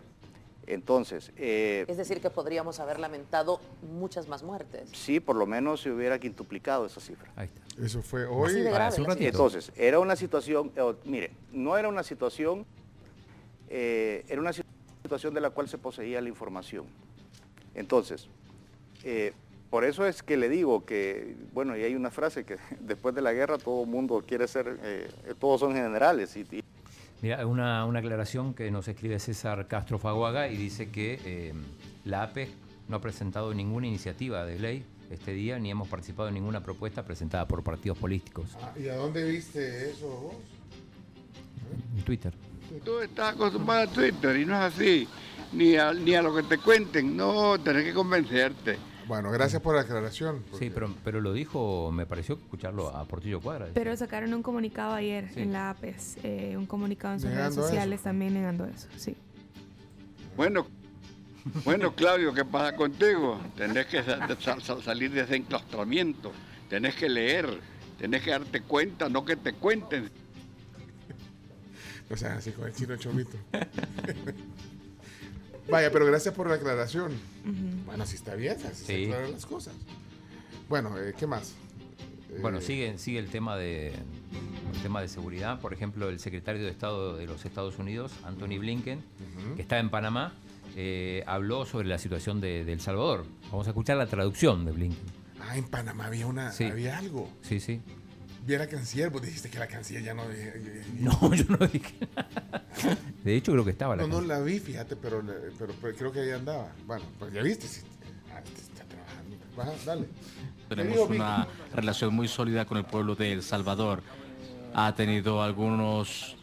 Entonces, 0.65 1.31
eh, 1.37 1.85
Es 1.87 1.95
decir, 1.97 2.19
que 2.19 2.29
podríamos 2.29 2.79
haber 2.81 2.99
lamentado 2.99 3.61
muchas 3.93 4.27
más 4.27 4.43
muertes. 4.43 4.89
sí, 4.91 5.19
por 5.21 5.35
lo 5.37 5.45
menos 5.45 5.81
se 5.81 5.91
hubiera 5.91 6.19
quintuplicado 6.19 6.85
esa 6.85 6.99
cifra. 6.99 7.31
Ahí 7.37 7.47
está. 7.47 7.85
Eso 7.85 8.01
fue 8.01 8.23
Así 8.23 8.31
hoy. 8.33 8.53
de 8.53 8.63
grave 8.69 8.85
hace 8.85 9.01
un 9.01 9.07
la 9.07 9.13
ratito. 9.13 9.29
Entonces, 9.29 9.71
era 9.77 9.99
una 9.99 10.15
situación, 10.15 10.71
eh, 10.75 10.93
mire, 11.05 11.31
no 11.53 11.77
era 11.77 11.87
una 11.87 12.03
situación, 12.03 12.65
eh, 13.69 14.25
era 14.27 14.41
una 14.41 14.51
situación 14.53 15.33
de 15.33 15.41
la 15.41 15.49
cual 15.49 15.67
se 15.67 15.77
poseía 15.77 16.21
la 16.21 16.29
información. 16.29 16.85
Entonces, 17.75 18.27
eh, 19.03 19.33
por 19.69 19.83
eso 19.83 20.05
es 20.05 20.23
que 20.23 20.37
le 20.37 20.49
digo 20.49 20.85
que, 20.85 21.35
bueno, 21.53 21.75
y 21.77 21.83
hay 21.83 21.95
una 21.95 22.09
frase 22.09 22.45
que 22.45 22.57
después 22.79 23.13
de 23.15 23.21
la 23.21 23.33
guerra 23.33 23.57
todo 23.57 23.83
el 23.83 23.89
mundo 23.89 24.23
quiere 24.25 24.47
ser, 24.47 24.79
eh, 24.83 25.09
todos 25.39 25.59
son 25.59 25.73
generales. 25.73 26.35
Y, 26.37 26.41
y 26.51 26.63
Mira, 27.21 27.45
una, 27.47 27.85
una 27.85 27.99
aclaración 27.99 28.53
que 28.53 28.69
nos 28.69 28.87
escribe 28.87 29.19
César 29.19 29.67
Castro 29.67 29.97
Faguaga 29.97 30.49
y 30.49 30.57
dice 30.57 30.89
que 30.91 31.19
eh, 31.25 31.53
la 32.05 32.23
APE 32.23 32.49
no 32.87 32.97
ha 32.97 33.01
presentado 33.01 33.53
ninguna 33.53 33.87
iniciativa 33.87 34.45
de 34.45 34.59
ley 34.59 34.85
este 35.09 35.31
día 35.31 35.57
ni 35.57 35.71
hemos 35.71 35.87
participado 35.87 36.27
en 36.27 36.35
ninguna 36.35 36.61
propuesta 36.61 37.03
presentada 37.03 37.47
por 37.47 37.63
partidos 37.63 37.97
políticos. 37.97 38.55
Ah, 38.61 38.73
¿Y 38.77 38.87
a 38.87 38.95
dónde 38.95 39.23
viste 39.23 39.89
eso 39.89 40.07
vos? 40.07 40.35
En 41.97 42.03
Twitter. 42.03 42.33
Tú 42.83 42.99
estás 42.99 43.33
acostumbrado 43.35 43.81
a 43.83 43.87
Twitter 43.87 44.37
y 44.37 44.45
no 44.45 44.53
es 44.55 44.73
así, 44.73 45.07
ni 45.53 45.75
a, 45.75 45.93
ni 45.93 46.13
a 46.15 46.21
lo 46.21 46.35
que 46.35 46.43
te 46.43 46.57
cuenten, 46.57 47.15
no, 47.17 47.59
tenés 47.59 47.83
que 47.85 47.93
convencerte. 47.93 48.77
Bueno, 49.07 49.31
gracias 49.31 49.61
por 49.61 49.73
la 49.75 49.81
aclaración. 49.81 50.43
Sí, 50.59 50.69
pero, 50.73 50.93
pero 51.03 51.21
lo 51.21 51.31
dijo, 51.31 51.91
me 51.93 52.05
pareció 52.05 52.35
escucharlo 52.35 52.89
a 52.89 53.05
Portillo 53.05 53.39
Cuadra. 53.39 53.67
Pero 53.73 53.95
sacaron 53.95 54.33
un 54.33 54.43
comunicado 54.43 54.93
ayer 54.93 55.29
Sí. 55.33 55.41
en 55.41 55.53
la 55.53 55.69
APES, 55.69 56.17
eh, 56.23 56.55
un 56.57 56.65
comunicado 56.65 57.13
en 57.13 57.21
sus 57.21 57.29
redes 57.31 57.55
sociales 57.55 57.99
eso. 58.01 58.03
también 58.03 58.33
negando 58.33 58.65
eso. 58.65 58.87
Sí. 58.97 59.15
Bueno, 60.35 60.67
bueno 61.63 61.93
Claudio, 61.95 62.33
¿qué 62.33 62.43
pasa 62.45 62.75
contigo? 62.75 63.39
Tenés 63.55 63.85
que 63.87 64.03
sa- 64.03 64.27
sa- 64.39 64.59
sa- 64.59 64.81
salir 64.81 65.11
de 65.11 65.21
ese 65.21 65.37
enclaustramiento, 65.37 66.31
tenés 66.69 66.95
que 66.95 67.07
leer, 67.07 67.59
tenés 67.97 68.21
que 68.23 68.31
darte 68.31 68.61
cuenta, 68.61 69.07
no 69.09 69.23
que 69.23 69.35
te 69.37 69.53
cuenten. 69.53 70.11
No 72.09 72.17
sean 72.17 72.37
así 72.37 72.51
con 72.51 72.67
el 72.67 72.73
chino 72.73 72.95
chomito. 72.97 73.37
Vaya, 75.69 75.91
pero 75.91 76.05
gracias 76.05 76.33
por 76.33 76.47
la 76.47 76.55
aclaración. 76.55 77.11
Bueno, 77.85 78.05
si 78.05 78.15
está 78.15 78.35
bien, 78.35 78.55
así 78.65 78.85
se 78.85 78.95
Sí. 78.95 79.03
aclaran 79.05 79.31
las 79.33 79.45
cosas. 79.45 79.73
Bueno, 80.69 80.97
eh, 80.97 81.13
¿qué 81.17 81.27
más? 81.27 81.55
Bueno, 82.41 82.59
Eh, 82.59 82.61
sigue, 82.61 82.97
sigue 82.97 83.19
el 83.19 83.29
tema 83.29 83.57
de 83.57 83.87
el 83.89 84.81
tema 84.81 85.01
de 85.01 85.07
seguridad. 85.09 85.59
Por 85.59 85.73
ejemplo, 85.73 86.07
el 86.09 86.19
secretario 86.19 86.63
de 86.63 86.69
Estado 86.69 87.17
de 87.17 87.25
los 87.25 87.45
Estados 87.45 87.79
Unidos, 87.79 88.13
Anthony 88.23 88.59
Blinken, 88.59 89.01
que 89.55 89.61
está 89.61 89.79
en 89.79 89.89
Panamá, 89.89 90.33
eh, 90.75 91.23
habló 91.25 91.65
sobre 91.65 91.87
la 91.87 91.97
situación 91.97 92.39
de, 92.39 92.63
de 92.63 92.73
El 92.73 92.79
Salvador. 92.81 93.25
Vamos 93.51 93.67
a 93.67 93.71
escuchar 93.71 93.97
la 93.97 94.07
traducción 94.07 94.65
de 94.65 94.71
Blinken. 94.71 95.05
Ah, 95.41 95.57
en 95.57 95.65
Panamá 95.65 96.05
había 96.05 96.27
una, 96.27 96.51
Sí. 96.51 96.65
había 96.65 96.97
algo. 96.97 97.29
Sí, 97.41 97.59
sí. 97.59 97.81
Vi 98.47 98.55
a 98.55 98.59
la 98.59 98.67
canciller, 98.67 99.09
vos 99.09 99.21
dijiste 99.21 99.49
que 99.49 99.59
la 99.59 99.67
canciller 99.67 100.01
ya 100.01 100.13
no. 100.13 100.23
No, 100.99 101.33
yo 101.35 101.43
no 101.49 101.67
dije. 101.67 101.95
De 103.21 103.35
hecho, 103.35 103.51
creo 103.51 103.65
que 103.65 103.71
estaba 103.71 103.97
la 103.97 104.07
No, 104.07 104.21
no 104.21 104.21
la 104.21 104.39
vi, 104.39 104.59
fíjate, 104.59 104.95
pero, 104.95 105.21
pero, 105.59 105.73
pero 105.81 105.97
creo 105.97 106.11
que 106.13 106.21
ahí 106.21 106.31
andaba. 106.31 106.71
Bueno, 106.85 107.03
pues 107.19 107.33
ya 107.33 107.41
viste, 107.41 107.67
sí. 107.67 107.81
Ah, 108.33 108.39
este 108.45 108.61
está 108.61 108.85
trabajando. 108.85 109.35
Baja, 109.57 109.73
dale. 109.85 110.07
Tenemos 110.69 110.93
digo, 110.93 111.07
una 111.07 111.45
relación 111.73 112.13
muy 112.15 112.29
sólida 112.29 112.63
con 112.63 112.77
el 112.77 112.85
pueblo 112.85 113.15
de 113.15 113.33
El 113.33 113.43
Salvador. 113.43 114.01
Ha 114.73 114.95
tenido 114.95 115.43
algunos 115.43 116.37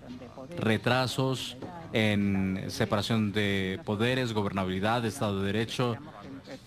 retrasos 0.59 1.57
en 1.95 2.65
separación 2.69 3.33
de 3.33 3.81
poderes, 3.83 4.35
gobernabilidad, 4.35 5.07
Estado 5.07 5.41
de 5.41 5.47
Derecho 5.47 5.97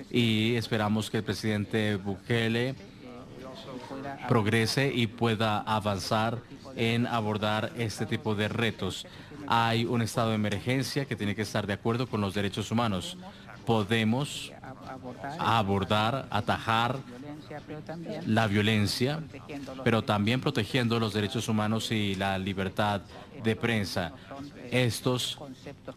y 0.09 0.55
esperamos 0.55 1.11
que 1.11 1.17
el 1.17 1.23
presidente 1.23 1.95
Bukele 1.97 2.73
progrese 4.27 4.91
y 4.93 5.07
pueda 5.07 5.59
avanzar 5.59 6.39
en 6.75 7.07
abordar 7.07 7.71
este 7.77 8.05
tipo 8.05 8.35
de 8.35 8.47
retos. 8.47 9.05
Hay 9.47 9.85
un 9.85 10.01
estado 10.01 10.29
de 10.29 10.35
emergencia 10.35 11.05
que 11.05 11.15
tiene 11.15 11.35
que 11.35 11.41
estar 11.41 11.67
de 11.67 11.73
acuerdo 11.73 12.07
con 12.07 12.21
los 12.21 12.33
derechos 12.33 12.71
humanos. 12.71 13.17
Podemos 13.65 14.51
abordar, 15.39 16.27
atajar 16.29 16.97
la 18.25 18.47
violencia, 18.47 19.21
pero 19.83 20.03
también 20.03 20.41
protegiendo 20.41 20.99
los 20.99 21.13
derechos 21.13 21.47
humanos 21.47 21.91
y 21.91 22.15
la 22.15 22.37
libertad 22.37 23.01
de 23.43 23.55
prensa. 23.55 24.11
Estos 24.71 25.39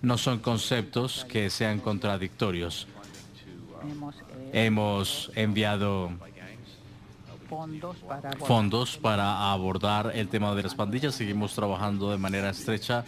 no 0.00 0.18
son 0.18 0.38
conceptos 0.38 1.24
que 1.28 1.50
sean 1.50 1.80
contradictorios. 1.80 2.86
Hemos 4.52 5.30
enviado 5.34 6.12
fondos 8.47 8.97
para 8.99 9.50
abordar 9.52 10.12
el 10.14 10.28
tema 10.28 10.54
de 10.54 10.62
las 10.62 10.75
pandillas. 10.75 11.14
Seguimos 11.14 11.54
trabajando 11.54 12.11
de 12.11 12.19
manera 12.19 12.50
estrecha 12.50 13.04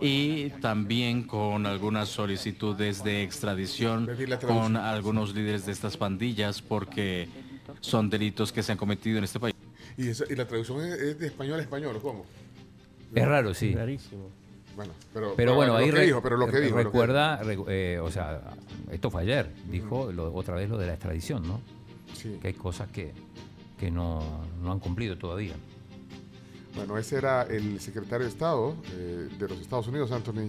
y 0.00 0.50
también 0.60 1.22
con 1.24 1.66
algunas 1.66 2.08
solicitudes 2.08 3.04
de 3.04 3.22
extradición 3.22 4.08
con 4.46 4.76
algunos 4.76 5.34
líderes 5.34 5.66
de 5.66 5.72
estas 5.72 5.96
pandillas 5.96 6.60
porque 6.60 7.28
son 7.80 8.10
delitos 8.10 8.52
que 8.52 8.62
se 8.62 8.72
han 8.72 8.78
cometido 8.78 9.18
en 9.18 9.24
este 9.24 9.38
país. 9.40 9.54
¿Y, 9.96 10.08
esa- 10.08 10.24
y 10.28 10.34
la 10.34 10.46
traducción 10.46 10.80
es, 10.84 11.18
de 11.18 11.26
español 11.26 11.60
a 11.60 11.62
español, 11.62 11.98
¿cómo? 12.02 12.24
Es 13.14 13.26
raro, 13.26 13.54
sí. 13.54 13.72
Rarísimo. 13.74 14.28
Bueno, 14.74 14.92
pero, 15.12 15.34
Pero 15.36 15.54
bueno, 15.54 15.74
lo 15.74 15.78
ahí 15.78 15.90
re- 15.92 16.04
dijo, 16.06 16.20
pero 16.20 16.36
lo 16.36 16.48
que 16.48 16.58
dijo. 16.58 16.70
lo 16.72 16.78
que- 16.78 16.84
recuerda, 16.84 17.40
recu- 17.44 17.66
eh, 17.68 18.00
o 18.02 18.10
sea, 18.10 18.40
esto 18.90 19.08
fue 19.08 19.22
ayer, 19.22 19.48
dijo 19.70 20.10
lo- 20.10 20.34
otra 20.34 20.56
vez 20.56 20.68
lo 20.68 20.76
de 20.78 20.88
la 20.88 20.94
extradición, 20.94 21.46
¿no? 21.46 21.60
Sí. 22.12 22.36
Que 22.42 22.48
hay 22.48 22.54
cosas 22.54 22.88
que, 22.88 23.12
que 23.84 23.90
no, 23.90 24.18
no 24.62 24.72
han 24.72 24.78
cumplido 24.80 25.18
todavía. 25.18 25.52
Bueno, 26.74 26.96
ese 26.96 27.16
era 27.18 27.42
el 27.42 27.78
secretario 27.80 28.24
de 28.24 28.32
Estado 28.32 28.74
eh, 28.92 29.28
de 29.38 29.46
los 29.48 29.60
Estados 29.60 29.86
Unidos, 29.88 30.10
Anthony. 30.10 30.48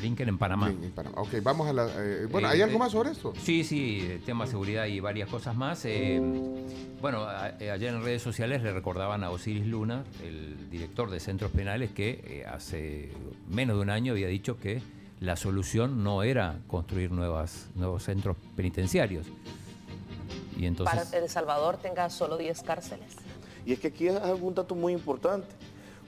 Blinken 0.00 0.28
en 0.28 0.36
Panamá. 0.36 0.66
Blinken, 0.66 0.84
en 0.88 0.92
Panamá. 0.92 1.14
Ok, 1.22 1.30
vamos 1.42 1.66
a 1.66 1.72
la... 1.72 1.86
eh, 1.96 2.26
bueno, 2.30 2.48
Eh, 2.48 2.50
¿hay 2.52 2.60
algo 2.60 2.76
eh, 2.76 2.78
más 2.78 2.92
sobre 2.92 3.10
esto? 3.12 3.32
Sí, 3.40 3.64
sí, 3.64 4.20
tema 4.26 4.46
seguridad 4.46 4.84
y 4.84 5.00
varias 5.00 5.30
cosas 5.30 5.56
más. 5.56 5.86
Bueno, 7.00 7.22
a- 7.22 7.46
ayer 7.58 7.84
en 7.94 8.02
redes 8.04 8.20
sociales 8.20 8.62
le 8.62 8.70
recordaban 8.72 9.24
a 9.24 9.30
Osiris 9.30 9.66
Luna, 9.66 10.04
el 10.22 10.68
director 10.70 11.10
de 11.10 11.20
centros 11.20 11.50
penales, 11.52 11.90
que 11.90 12.44
hace 12.46 13.12
menos 13.48 13.76
de 13.76 13.82
un 13.82 13.88
año 13.90 14.12
había 14.12 14.28
dicho 14.28 14.58
que 14.58 14.82
la 15.20 15.36
solución 15.36 16.04
no 16.04 16.22
era 16.22 16.58
construir 16.66 17.10
nuevas, 17.12 17.70
nuevos 17.76 18.02
centros 18.04 18.36
penitenciarios. 18.54 19.26
Y 20.56 20.66
entonces... 20.66 21.08
Para 21.08 21.18
El 21.18 21.28
Salvador 21.28 21.76
tenga 21.76 22.08
solo 22.10 22.36
10 22.36 22.62
cárceles. 22.62 23.14
Y 23.66 23.72
es 23.72 23.80
que 23.80 23.88
aquí 23.88 24.08
es 24.08 24.16
algún 24.16 24.54
dato 24.54 24.74
muy 24.74 24.92
importante. 24.92 25.48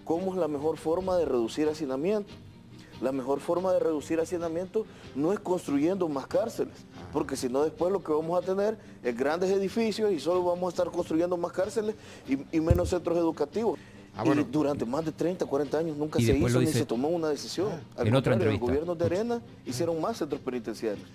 ¿Cómo 0.05 0.33
es 0.33 0.39
la 0.39 0.49
mejor 0.49 0.77
forma 0.77 1.17
de 1.17 1.25
reducir 1.25 1.69
hacinamiento? 1.69 2.33
La 3.01 3.13
mejor 3.13 3.41
forma 3.41 3.73
de 3.73 3.79
reducir 3.79 4.21
hacinamiento 4.21 4.87
no 5.15 5.33
es 5.33 5.39
construyendo 5.39 6.09
más 6.09 6.27
cárceles, 6.27 6.75
porque 7.13 7.37
si 7.37 7.49
no 7.49 7.63
después 7.63 7.93
lo 7.93 8.03
que 8.03 8.11
vamos 8.11 8.43
a 8.43 8.47
tener 8.47 8.79
es 9.03 9.15
grandes 9.15 9.51
edificios 9.51 10.13
y 10.13 10.19
solo 10.19 10.43
vamos 10.43 10.67
a 10.67 10.69
estar 10.71 10.91
construyendo 10.91 11.37
más 11.37 11.53
cárceles 11.53 11.95
y, 12.27 12.57
y 12.57 12.61
menos 12.61 12.89
centros 12.89 13.19
educativos. 13.19 13.79
Ah, 14.17 14.25
bueno. 14.25 14.41
Y 14.41 14.45
durante 14.45 14.85
más 14.87 15.05
de 15.05 15.13
30, 15.13 15.45
40 15.45 15.79
años 15.79 15.97
nunca 15.97 16.19
Y 16.21 16.25
se 16.25 16.37
hizo 16.37 16.61
ni 16.61 16.67
se 16.69 16.87
tomó 16.87 17.09
una 17.09 17.29
decisión. 17.29 17.69
Al 17.97 18.07
En 18.09 18.15
otra 18.15 18.33
contrario, 18.33 18.37
los 18.37 18.55
entrevista. 18.55 18.65
gobiernos 18.67 18.99
de 18.99 19.05
arena 19.05 19.43
hicieron 19.67 20.01
más 20.01 20.17
centros 20.17 20.41
penitenciarios. 20.41 21.07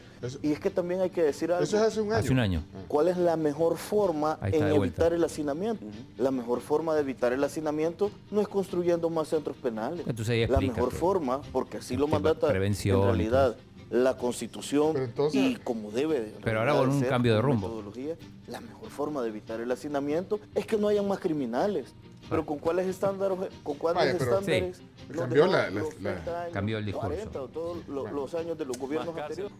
y 0.43 0.51
es 0.51 0.59
que 0.59 0.69
también 0.69 1.01
hay 1.01 1.09
que 1.09 1.23
decir 1.23 1.51
algo. 1.51 1.63
Eso 1.63 1.77
es 1.77 1.81
hace 1.83 1.99
un 2.01 2.09
año. 2.13 2.19
Hace 2.19 2.31
un 2.31 2.39
año. 2.39 2.63
¿Cuál 2.87 3.07
es 3.07 3.17
la 3.17 3.35
mejor 3.37 3.77
forma 3.77 4.37
en 4.43 4.67
evitar 4.67 5.13
el 5.13 5.23
hacinamiento? 5.23 5.83
La 6.19 6.29
mejor 6.29 6.61
forma 6.61 6.93
de 6.93 7.01
evitar 7.01 7.33
el 7.33 7.43
hacinamiento 7.43 8.11
no 8.29 8.39
es 8.39 8.47
construyendo 8.47 9.09
más 9.09 9.29
centros 9.29 9.57
penales. 9.57 10.05
Entonces 10.07 10.29
ahí 10.29 10.45
la 10.47 10.59
mejor 10.61 10.89
que- 10.89 10.95
forma, 10.95 11.41
porque 11.51 11.77
así 11.77 11.97
lo 11.97 12.07
mandata 12.07 12.47
prevención 12.49 12.99
en 12.99 13.05
realidad 13.07 13.55
la 13.89 14.15
constitución 14.15 14.95
y 15.33 15.55
como 15.55 15.89
debe 15.91 16.21
de 16.21 16.33
Pero 16.43 16.59
ahora 16.59 16.75
con 16.75 16.89
un 16.91 17.01
cambio 17.01 17.33
de 17.33 17.41
rumbo. 17.41 17.67
metodología, 17.67 18.15
la 18.47 18.61
mejor 18.61 18.89
forma 18.89 19.21
de 19.23 19.29
evitar 19.29 19.59
el 19.59 19.69
hacinamiento 19.71 20.39
es 20.55 20.65
que 20.67 20.77
no 20.77 20.87
haya 20.87 21.01
más 21.03 21.19
criminales. 21.19 21.87
Pero 22.31 22.45
con 22.45 22.57
cuáles 22.59 22.87
estándares, 22.87 23.37
con 23.61 23.77
cuáles 23.77 24.01
Vaya, 24.03 24.17
pero- 24.17 24.39
estándares 24.39 24.77
Sí. 24.77 24.83
Cambió 25.17 25.45
la- 25.45 25.69
la- 25.69 25.69
los 25.69 26.01
la- 26.01 26.11
30 26.13 26.41
años, 26.41 26.53
Cambió 26.53 26.77
el 26.79 26.85
discurso. 26.85 27.07
40 27.09 27.41
o 27.41 27.47
todos 27.49 27.87
lo- 27.87 28.09
los 28.11 28.33
años 28.33 28.57
de 28.57 28.65
los 28.65 28.77
gobiernos 28.77 29.15
anteriores. 29.17 29.53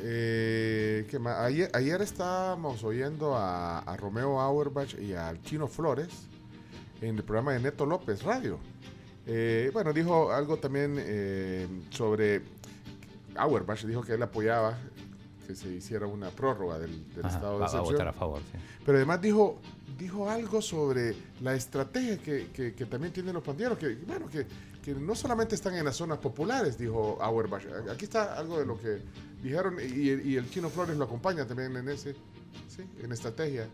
Eh, 0.00 1.06
¿qué 1.10 1.18
más? 1.18 1.38
Ayer, 1.38 1.70
ayer 1.74 2.00
estábamos 2.02 2.84
oyendo 2.84 3.34
a, 3.34 3.80
a 3.80 3.96
Romeo 3.96 4.40
Auerbach 4.40 4.94
y 4.98 5.12
al 5.14 5.42
Chino 5.42 5.66
Flores 5.66 6.08
en 7.00 7.16
el 7.16 7.24
programa 7.24 7.52
de 7.54 7.60
Neto 7.60 7.84
López 7.84 8.22
Radio. 8.22 8.58
Eh, 9.26 9.70
bueno, 9.72 9.92
dijo 9.92 10.30
algo 10.32 10.56
también 10.58 10.94
eh, 10.98 11.66
sobre 11.90 12.42
Auerbach, 13.36 13.84
dijo 13.84 14.02
que 14.02 14.12
él 14.14 14.22
apoyaba 14.22 14.78
que 15.46 15.54
se 15.54 15.68
hiciera 15.68 16.06
una 16.06 16.30
prórroga 16.30 16.78
del, 16.78 17.12
del 17.14 17.26
Ajá, 17.26 17.34
estado 17.34 17.54
de 17.54 17.58
va- 17.60 17.66
va 17.66 17.66
a 17.66 17.68
excepción. 17.68 17.92
votar 17.94 18.08
a 18.08 18.12
favor, 18.12 18.40
sí. 18.52 18.58
Pero 18.86 18.98
además 18.98 19.20
dijo, 19.20 19.58
dijo 19.98 20.30
algo 20.30 20.62
sobre 20.62 21.14
la 21.40 21.54
estrategia 21.54 22.18
que, 22.18 22.48
que- 22.52 22.74
que 22.74 22.86
también 22.86 23.12
tienen 23.12 23.34
los 23.34 23.42
pandilleros, 23.42 23.78
que 23.78 23.94
bueno, 24.06 24.28
que, 24.28 24.46
que 24.82 24.94
no 24.94 25.14
solamente 25.14 25.54
están 25.54 25.74
en 25.74 25.84
las 25.84 25.96
zonas 25.96 26.18
populares, 26.18 26.78
dijo 26.78 27.18
Auerbach. 27.20 27.64
Aquí 27.90 28.04
está 28.04 28.34
algo 28.34 28.58
de 28.58 28.66
lo 28.66 28.78
que 28.78 29.00
dijeron 29.42 29.76
y, 29.80 30.10
y 30.30 30.36
el 30.36 30.48
Chino 30.50 30.70
Flores 30.70 30.96
lo 30.96 31.04
acompaña 31.04 31.46
también 31.46 31.76
en 31.76 31.88
ese, 31.88 32.14
sí, 32.68 32.84
en 33.02 33.12
estrategia. 33.12 33.68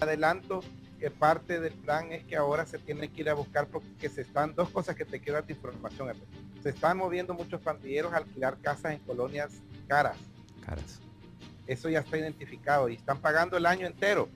adelanto 0.00 0.62
que 0.98 1.10
parte 1.10 1.60
del 1.60 1.72
plan 1.72 2.12
es 2.12 2.24
que 2.24 2.36
ahora 2.36 2.66
se 2.66 2.78
tiene 2.78 3.08
que 3.10 3.22
ir 3.22 3.30
a 3.30 3.34
buscar 3.34 3.68
porque 3.68 4.08
se 4.10 4.20
están 4.22 4.54
dos 4.54 4.68
cosas 4.68 4.96
que 4.96 5.04
te 5.06 5.18
quiero 5.20 5.34
dar 5.34 5.46
de 5.46 5.54
información. 5.54 6.12
Se 6.62 6.68
están 6.70 6.98
moviendo 6.98 7.32
muchos 7.32 7.60
pandilleros 7.62 8.12
a 8.12 8.18
alquilar 8.18 8.58
casas 8.60 8.92
en 8.92 8.98
colonias 8.98 9.50
caras. 9.88 10.18
Caras. 10.66 11.00
Eso 11.66 11.88
ya 11.88 12.00
está 12.00 12.18
identificado 12.18 12.88
y 12.90 12.96
están 12.96 13.18
pagando 13.20 13.56
el 13.56 13.64
año 13.64 13.86
entero 13.86 14.28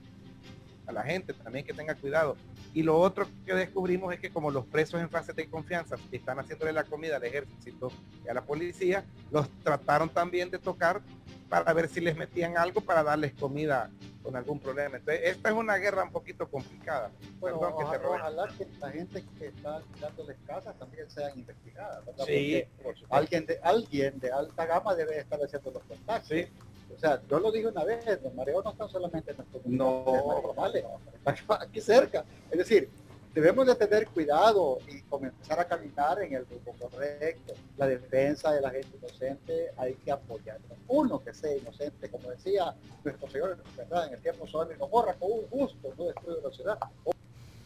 a 0.87 0.91
la 0.91 1.03
gente 1.03 1.33
también 1.33 1.65
que 1.65 1.73
tenga 1.73 1.95
cuidado. 1.95 2.35
Y 2.73 2.83
lo 2.83 2.99
otro 2.99 3.27
que 3.45 3.53
descubrimos 3.53 4.13
es 4.13 4.19
que 4.19 4.29
como 4.29 4.51
los 4.51 4.65
presos 4.65 5.01
en 5.01 5.09
fase 5.09 5.33
de 5.33 5.49
confianza 5.49 5.95
están 6.11 6.39
haciéndole 6.39 6.73
la 6.73 6.83
comida 6.83 7.17
al 7.17 7.23
ejército 7.23 7.91
y 8.25 8.29
a 8.29 8.33
la 8.33 8.41
policía, 8.41 9.03
los 9.31 9.49
trataron 9.63 10.09
también 10.09 10.49
de 10.51 10.59
tocar 10.59 11.01
para 11.49 11.71
ver 11.73 11.87
si 11.87 12.01
les 12.01 12.17
metían 12.17 12.57
algo 12.57 12.81
para 12.81 13.03
darles 13.03 13.33
comida 13.33 13.89
con 14.23 14.35
algún 14.35 14.59
problema. 14.59 14.97
Entonces, 14.97 15.21
esta 15.25 15.49
es 15.49 15.55
una 15.55 15.77
guerra 15.77 16.03
un 16.03 16.11
poquito 16.11 16.49
complicada. 16.49 17.11
Bueno, 17.39 17.59
Perdón 17.59 17.77
que 17.77 17.97
te 17.97 18.05
ojalá, 18.05 18.43
ojalá 18.43 18.57
que 18.57 18.67
la 18.79 18.91
gente 18.91 19.23
que 19.37 19.47
está 19.47 19.81
dándoles 20.01 20.37
casas 20.47 20.77
también 20.79 21.09
sean 21.09 21.37
investigadas, 21.37 22.03
¿verdad? 22.05 22.25
Sí, 22.25 22.63
Porque 22.65 22.83
por 22.83 22.93
supuesto. 22.95 23.15
alguien 23.15 23.45
de, 23.45 23.59
alguien 23.61 24.19
de 24.19 24.31
alta 24.31 24.65
gama 24.65 24.95
debe 24.95 25.19
estar 25.19 25.39
haciendo 25.41 25.71
los 25.71 25.83
contactos. 25.83 26.29
Sí. 26.29 26.47
O 26.95 26.99
sea, 26.99 27.21
yo 27.29 27.39
lo 27.39 27.51
dije 27.51 27.67
una 27.67 27.83
vez, 27.83 28.05
los 28.23 28.33
mareos 28.33 28.63
no 28.63 28.71
están 28.71 28.89
solamente 28.89 29.31
en 29.31 29.37
nuestro 29.37 29.61
No. 29.65 30.53
están 31.23 31.61
aquí 31.61 31.81
cerca. 31.81 32.23
Es 32.49 32.57
decir, 32.57 32.89
debemos 33.33 33.67
de 33.67 33.75
tener 33.75 34.07
cuidado 34.07 34.79
y 34.87 35.01
comenzar 35.01 35.59
a 35.59 35.65
caminar 35.65 36.21
en 36.21 36.33
el 36.33 36.45
rumbo 36.45 36.73
correcto. 36.79 37.53
La 37.77 37.87
defensa 37.87 38.53
de 38.53 38.61
la 38.61 38.69
gente 38.71 38.97
inocente 38.97 39.71
hay 39.77 39.95
que 39.95 40.11
apoyarla. 40.11 40.75
Uno 40.87 41.21
que 41.21 41.33
sea 41.33 41.55
inocente, 41.55 42.09
como 42.09 42.29
decía 42.29 42.73
nuestro 43.03 43.29
Señor, 43.29 43.57
¿verdad? 43.75 44.07
En 44.07 44.13
el 44.13 44.21
tiempo 44.21 44.47
solemne, 44.47 44.77
no 44.77 44.87
borra 44.87 45.13
con 45.15 45.31
un 45.31 45.45
gusto, 45.49 45.93
no 45.97 46.05
destruye 46.05 46.41
la 46.41 46.51
ciudad. 46.51 46.79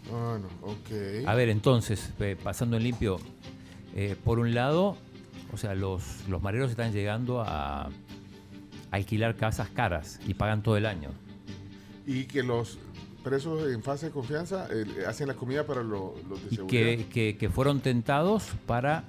Bueno, 0.09 0.47
ok. 0.63 1.27
A 1.27 1.35
ver, 1.35 1.49
entonces, 1.49 2.09
eh, 2.19 2.35
pasando 2.41 2.77
en 2.77 2.83
limpio, 2.83 3.19
eh, 3.95 4.15
por 4.25 4.39
un 4.39 4.55
lado, 4.55 4.97
o 5.53 5.57
sea, 5.57 5.75
los, 5.75 6.27
los 6.27 6.41
mareros 6.41 6.71
están 6.71 6.91
llegando 6.91 7.43
a 7.45 7.91
alquilar 8.91 9.35
casas 9.35 9.69
caras 9.69 10.19
y 10.27 10.33
pagan 10.33 10.63
todo 10.63 10.77
el 10.77 10.85
año. 10.85 11.09
Y 12.05 12.25
que 12.25 12.41
los 12.43 12.77
presos 13.23 13.71
en 13.71 13.83
fase 13.83 14.07
de 14.07 14.11
confianza 14.11 14.67
eh, 14.71 14.85
hacen 15.07 15.27
la 15.27 15.33
comida 15.35 15.65
para 15.65 15.83
lo- 15.83 16.15
los 16.27 16.41
de 16.41 16.47
Y 16.51 16.55
seguridad. 16.55 16.83
que, 16.97 17.05
que- 17.09 17.37
que 17.37 17.49
fueron 17.49 17.81
tentados 17.81 18.45
para 18.65 19.03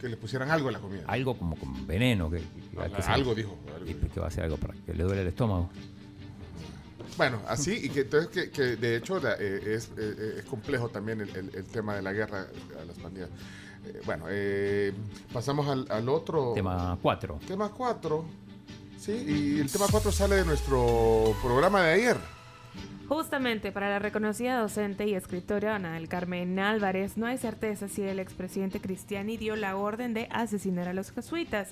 Que 0.00 0.08
le 0.08 0.16
pusieran 0.16 0.50
algo 0.50 0.68
en 0.68 0.72
la 0.74 0.80
comida. 0.80 1.02
algo 1.06 1.36
como 1.38 1.56
con 1.56 1.86
veneno. 1.86 2.30
Que, 2.30 2.40
se- 2.40 3.10
algo 3.10 3.34
dijo, 3.34 3.56
algo 3.74 3.90
y 3.90 3.94
que 3.94 4.20
va 4.20 4.26
a 4.26 4.30
ser 4.30 4.44
algo 4.44 4.56
para 4.56 4.74
que 4.84 4.92
le 4.94 5.04
duele 5.04 5.22
el 5.22 5.28
estómago. 5.28 5.70
Bueno, 7.16 7.40
así, 7.48 7.72
y 7.84 7.88
que 7.90 8.00
entonces 8.00 8.28
que, 8.30 8.50
que 8.50 8.62
de 8.76 8.96
hecho 8.96 9.20
la- 9.20 9.34
eh, 9.38 9.74
es, 9.74 9.90
eh, 9.98 10.36
es 10.38 10.44
complejo 10.44 10.88
también 10.88 11.20
el, 11.20 11.28
el- 11.36 11.54
el 11.54 11.64
tema 11.64 11.94
de 11.96 12.02
la 12.02 12.12
guerra 12.12 12.46
a 12.80 12.84
las 12.84 12.98
pandillas. 12.98 13.28
Eh, 13.86 14.00
bueno, 14.06 14.26
pasamos 15.32 15.66
al, 15.68 15.86
al 15.90 16.08
otro... 16.08 16.52
Tema 16.54 16.98
4. 17.00 17.38
Tema 17.46 17.70
4. 17.70 18.24
Sí, 19.00 19.12
y 19.12 19.60
el 19.60 19.72
tema 19.72 19.86
4 19.90 20.12
sale 20.12 20.36
de 20.36 20.44
nuestro 20.44 21.34
programa 21.42 21.82
de 21.84 21.94
ayer. 21.94 22.16
Justamente 23.08 23.72
para 23.72 23.88
la 23.88 23.98
reconocida 23.98 24.60
docente 24.60 25.06
y 25.06 25.14
escritora 25.14 25.76
Ana 25.76 25.94
del 25.94 26.06
Carmen 26.06 26.58
Álvarez, 26.58 27.16
no 27.16 27.24
hay 27.24 27.38
certeza 27.38 27.88
si 27.88 28.02
el 28.02 28.18
expresidente 28.18 28.78
Cristiani 28.78 29.38
dio 29.38 29.56
la 29.56 29.76
orden 29.76 30.12
de 30.12 30.28
asesinar 30.30 30.86
a 30.86 30.92
los 30.92 31.12
jesuitas. 31.12 31.70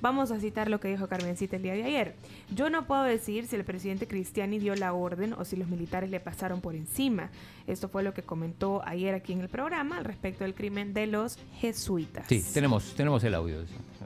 Vamos 0.00 0.30
a 0.30 0.38
citar 0.38 0.68
lo 0.68 0.80
que 0.80 0.88
dijo 0.88 1.08
Carmencita 1.08 1.56
el 1.56 1.62
día 1.62 1.72
de 1.72 1.84
ayer. 1.84 2.14
Yo 2.54 2.68
no 2.68 2.86
puedo 2.86 3.04
decir 3.04 3.46
si 3.46 3.56
el 3.56 3.64
presidente 3.64 4.06
Cristiani 4.06 4.58
dio 4.58 4.74
la 4.76 4.92
orden 4.92 5.32
o 5.32 5.44
si 5.46 5.56
los 5.56 5.68
militares 5.68 6.10
le 6.10 6.20
pasaron 6.20 6.60
por 6.60 6.74
encima. 6.74 7.30
Esto 7.66 7.88
fue 7.88 8.02
lo 8.02 8.12
que 8.12 8.22
comentó 8.22 8.82
ayer 8.84 9.14
aquí 9.14 9.32
en 9.32 9.40
el 9.40 9.48
programa 9.48 9.96
al 9.96 10.04
respecto 10.04 10.44
del 10.44 10.52
crimen 10.54 10.92
de 10.92 11.06
los 11.06 11.38
jesuitas. 11.58 12.26
Sí, 12.28 12.44
tenemos, 12.52 12.94
tenemos 12.94 13.24
el 13.24 13.34
audio. 13.34 13.56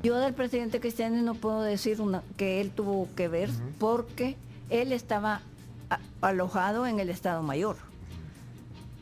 Yo 0.04 0.18
del 0.18 0.34
presidente 0.34 0.78
Cristiani 0.78 1.20
no 1.22 1.34
puedo 1.34 1.62
decir 1.62 2.00
una- 2.00 2.22
que 2.36 2.60
él 2.60 2.70
tuvo 2.70 3.08
que 3.16 3.26
ver 3.26 3.50
porque 3.80 4.36
él 4.70 4.92
estaba 4.92 5.40
a- 5.90 5.98
alojado 6.20 6.86
en 6.86 7.00
el 7.00 7.10
Estado 7.10 7.42
Mayor. 7.42 7.76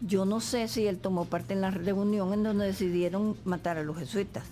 Yo 0.01 0.25
no 0.25 0.41
sé 0.41 0.69
si 0.69 0.87
él 0.87 0.99
tomó 0.99 1.25
parte 1.27 1.53
en 1.53 1.61
la 1.61 1.71
reunión 1.71 2.33
en 2.33 2.43
donde 2.43 2.67
decidieron 2.67 3.37
matar 3.45 3.77
a 3.77 3.83
los 3.83 3.99
jesuitas. 3.99 4.45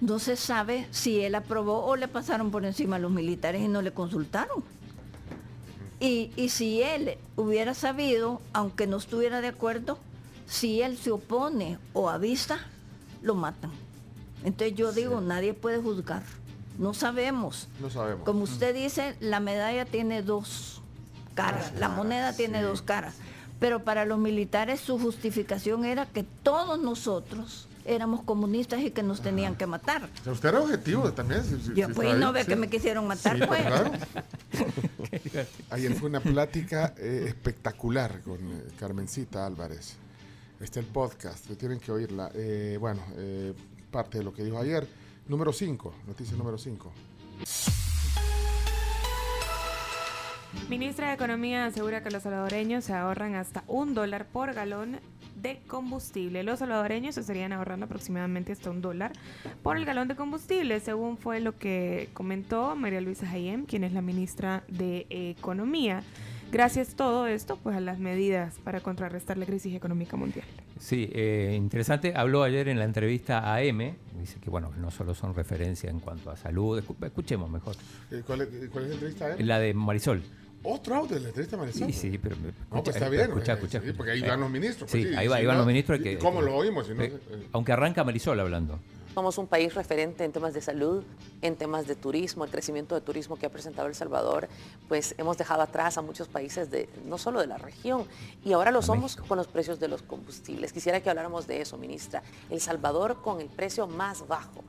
No 0.00 0.18
se 0.18 0.36
sabe 0.36 0.86
si 0.90 1.20
él 1.20 1.34
aprobó 1.34 1.84
o 1.84 1.96
le 1.96 2.08
pasaron 2.08 2.50
por 2.50 2.64
encima 2.64 2.96
a 2.96 2.98
los 2.98 3.10
militares 3.10 3.62
y 3.62 3.68
no 3.68 3.82
le 3.82 3.92
consultaron. 3.92 4.62
Y, 6.00 6.30
y 6.36 6.50
si 6.50 6.82
él 6.82 7.18
hubiera 7.36 7.74
sabido, 7.74 8.40
aunque 8.52 8.86
no 8.86 8.96
estuviera 8.96 9.40
de 9.40 9.48
acuerdo, 9.48 9.98
si 10.46 10.80
él 10.82 10.96
se 10.96 11.10
opone 11.10 11.78
o 11.92 12.08
avisa, 12.08 12.60
lo 13.22 13.34
matan. 13.34 13.70
Entonces 14.44 14.76
yo 14.76 14.92
digo, 14.92 15.20
nadie 15.20 15.54
puede 15.54 15.78
juzgar. 15.78 16.22
No 16.78 16.94
sabemos. 16.94 17.68
No 17.80 17.90
sabemos. 17.90 18.24
Como 18.24 18.44
usted 18.44 18.74
dice, 18.74 19.16
la 19.20 19.40
medalla 19.40 19.84
tiene 19.84 20.22
dos 20.22 20.80
caras, 21.34 21.72
la 21.78 21.88
moneda 21.88 22.32
tiene 22.32 22.62
dos 22.62 22.82
caras. 22.82 23.16
Pero 23.58 23.82
para 23.82 24.04
los 24.04 24.18
militares 24.18 24.80
su 24.80 24.98
justificación 24.98 25.84
era 25.84 26.06
que 26.06 26.22
todos 26.22 26.78
nosotros 26.78 27.66
éramos 27.88 28.22
comunistas 28.22 28.80
y 28.80 28.90
que 28.90 29.02
nos 29.02 29.20
tenían 29.22 29.56
que 29.56 29.66
matar. 29.66 30.08
O 30.20 30.24
sea, 30.24 30.32
usted 30.32 30.48
era 30.50 30.60
objetivo 30.60 31.12
también. 31.12 31.42
si- 31.44 31.58
si- 31.60 31.74
Yo 31.74 31.88
si 31.88 31.92
pues 31.94 32.16
no 32.16 32.32
ve 32.32 32.42
sí. 32.42 32.48
que 32.48 32.56
me 32.56 32.68
quisieron 32.68 33.06
matar, 33.06 33.36
Sí, 33.38 33.42
pues. 33.46 33.62
claro. 33.62 33.90
Ayer 35.70 35.94
fue 35.94 36.08
una 36.08 36.20
plática 36.20 36.94
eh, 36.98 37.24
espectacular 37.28 38.20
con 38.22 38.36
eh, 38.38 38.62
Carmencita 38.78 39.46
Álvarez. 39.46 39.96
Está 40.60 40.80
el 40.80 40.86
podcast, 40.86 41.46
tienen 41.56 41.78
que 41.80 41.90
oírla. 41.92 42.30
Eh, 42.34 42.76
bueno, 42.80 43.00
eh, 43.16 43.54
parte 43.90 44.18
de 44.18 44.24
lo 44.24 44.32
que 44.32 44.42
dijo 44.44 44.58
ayer. 44.58 44.86
Número 45.28 45.52
5, 45.52 45.94
noticia 46.06 46.36
número 46.36 46.58
5. 46.58 46.90
Ministra 50.68 51.08
de 51.08 51.14
Economía 51.14 51.66
asegura 51.66 52.02
que 52.02 52.10
los 52.10 52.22
salvadoreños 52.22 52.84
se 52.84 52.94
ahorran 52.94 53.34
hasta 53.34 53.62
un 53.66 53.94
dólar 53.94 54.26
por 54.26 54.54
galón 54.54 54.98
de 55.42 55.60
combustible. 55.66 56.42
Los 56.42 56.58
salvadoreños 56.60 57.14
se 57.14 57.20
estarían 57.22 57.52
ahorrando 57.52 57.86
aproximadamente 57.86 58.52
hasta 58.52 58.70
un 58.70 58.80
dólar 58.80 59.12
por 59.62 59.76
el 59.76 59.84
galón 59.84 60.08
de 60.08 60.16
combustible, 60.16 60.80
según 60.80 61.16
fue 61.18 61.40
lo 61.40 61.56
que 61.58 62.08
comentó 62.14 62.74
María 62.76 63.00
Luisa 63.00 63.30
Hayem, 63.30 63.64
quien 63.66 63.84
es 63.84 63.92
la 63.92 64.02
ministra 64.02 64.64
de 64.68 65.06
Economía. 65.10 66.02
Gracias 66.50 66.94
todo 66.94 67.26
esto 67.26 67.58
pues 67.62 67.76
a 67.76 67.80
las 67.80 67.98
medidas 67.98 68.54
para 68.64 68.80
contrarrestar 68.80 69.36
la 69.36 69.44
crisis 69.44 69.74
económica 69.74 70.16
mundial. 70.16 70.46
Sí, 70.78 71.10
eh, 71.12 71.52
interesante. 71.56 72.14
Habló 72.16 72.42
ayer 72.42 72.68
en 72.68 72.78
la 72.78 72.84
entrevista 72.86 73.52
a 73.52 73.60
M. 73.62 73.94
Dice 74.18 74.38
que 74.40 74.48
bueno, 74.48 74.70
no 74.80 74.90
solo 74.90 75.14
son 75.14 75.34
referencias 75.34 75.92
en 75.92 76.00
cuanto 76.00 76.30
a 76.30 76.36
salud. 76.36 76.80
Escu- 76.82 77.04
Escuchemos 77.04 77.50
mejor. 77.50 77.74
Eh, 78.10 78.22
¿Cuál, 78.26 78.42
es, 78.42 78.48
cuál 78.70 78.84
es 78.84 78.88
la 78.90 78.94
entrevista? 78.94 79.32
eh? 79.36 79.44
La 79.44 79.58
de 79.58 79.74
Marisol. 79.74 80.22
Otro 80.62 80.96
audio 80.96 81.14
de 81.16 81.20
la 81.20 81.28
entrevista 81.28 81.56
a 81.56 81.58
Marisol. 81.60 81.86
Sí, 81.86 81.92
sí, 82.10 82.18
pero. 82.18 82.36
No, 82.70 82.82
pues 82.82 82.96
está 82.96 83.06
eh, 83.06 83.10
bien. 83.10 83.22
Escucha, 83.22 83.52
eh, 83.52 83.54
escucha. 83.56 83.80
sí, 83.80 83.92
porque 83.92 84.12
ahí 84.12 84.22
Eh, 84.22 84.28
van 84.28 84.40
los 84.40 84.50
ministros. 84.50 84.90
Sí, 84.90 85.04
pues, 85.04 85.16
ahí, 85.16 85.26
va- 85.28 85.36
si 85.36 85.40
ahí 85.40 85.46
van 85.46 85.56
no, 85.56 85.60
los 85.60 85.66
ministros. 85.68 86.00
¿y 86.00 86.02
Que, 86.02 86.18
¿Cómo 86.18 86.42
lo 86.42 86.56
oímos? 86.56 86.86
Si 86.86 86.94
no, 86.94 87.02
eh, 87.02 87.12
eh, 87.30 87.48
aunque 87.52 87.72
arranca 87.72 88.02
Marisol 88.04 88.38
hablando. 88.40 88.78
Somos 89.14 89.38
un 89.38 89.46
país 89.48 89.74
referente 89.74 90.22
en 90.24 90.30
temas 90.30 90.54
de 90.54 90.60
salud, 90.60 91.02
en 91.42 91.56
temas 91.56 91.88
de 91.88 91.96
turismo, 91.96 92.44
el 92.44 92.50
crecimiento 92.50 92.94
de 92.94 93.00
turismo 93.00 93.36
que 93.36 93.46
ha 93.46 93.50
presentado 93.50 93.88
El 93.88 93.94
Salvador, 93.96 94.48
pues 94.88 95.14
hemos 95.18 95.36
dejado 95.38 95.62
atrás 95.62 95.98
a 95.98 96.02
muchos 96.02 96.28
países 96.28 96.70
de 96.70 96.88
no 97.06 97.18
solo 97.18 97.40
de 97.40 97.48
la 97.48 97.58
región 97.58 98.04
y 98.44 98.52
ahora 98.52 98.70
lo 98.70 98.80
somos 98.80 99.16
con 99.16 99.36
los 99.38 99.48
precios 99.48 99.80
de 99.80 99.88
los 99.88 100.02
combustibles. 100.02 100.72
Quisiera 100.72 101.00
que 101.00 101.10
habláramos 101.10 101.48
de 101.48 101.62
eso, 101.62 101.76
ministra. 101.78 102.22
El 102.48 102.60
Salvador 102.60 103.20
con 103.22 103.40
el 103.40 103.48
precio 103.48 103.88
más 103.88 104.28
bajo. 104.28 104.62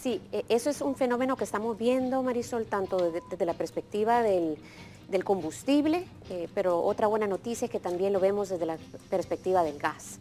Sí, 0.00 0.20
eh, 0.30 0.44
eso 0.48 0.70
es 0.70 0.80
un 0.82 0.94
fenómeno 0.94 1.36
que 1.36 1.44
estamos 1.44 1.76
viendo, 1.76 2.22
Marisol, 2.22 2.66
tanto 2.66 2.96
desde, 2.98 3.22
desde 3.28 3.44
la 3.44 3.54
perspectiva 3.54 4.22
del, 4.22 4.56
del 5.10 5.24
combustible, 5.24 6.04
eh, 6.30 6.48
pero 6.54 6.80
otra 6.82 7.08
buena 7.08 7.26
noticia 7.26 7.64
es 7.66 7.70
que 7.70 7.80
también 7.80 8.12
lo 8.12 8.20
vemos 8.20 8.48
desde 8.48 8.64
la 8.64 8.78
perspectiva 9.10 9.62
del 9.64 9.76
gas. 9.78 10.18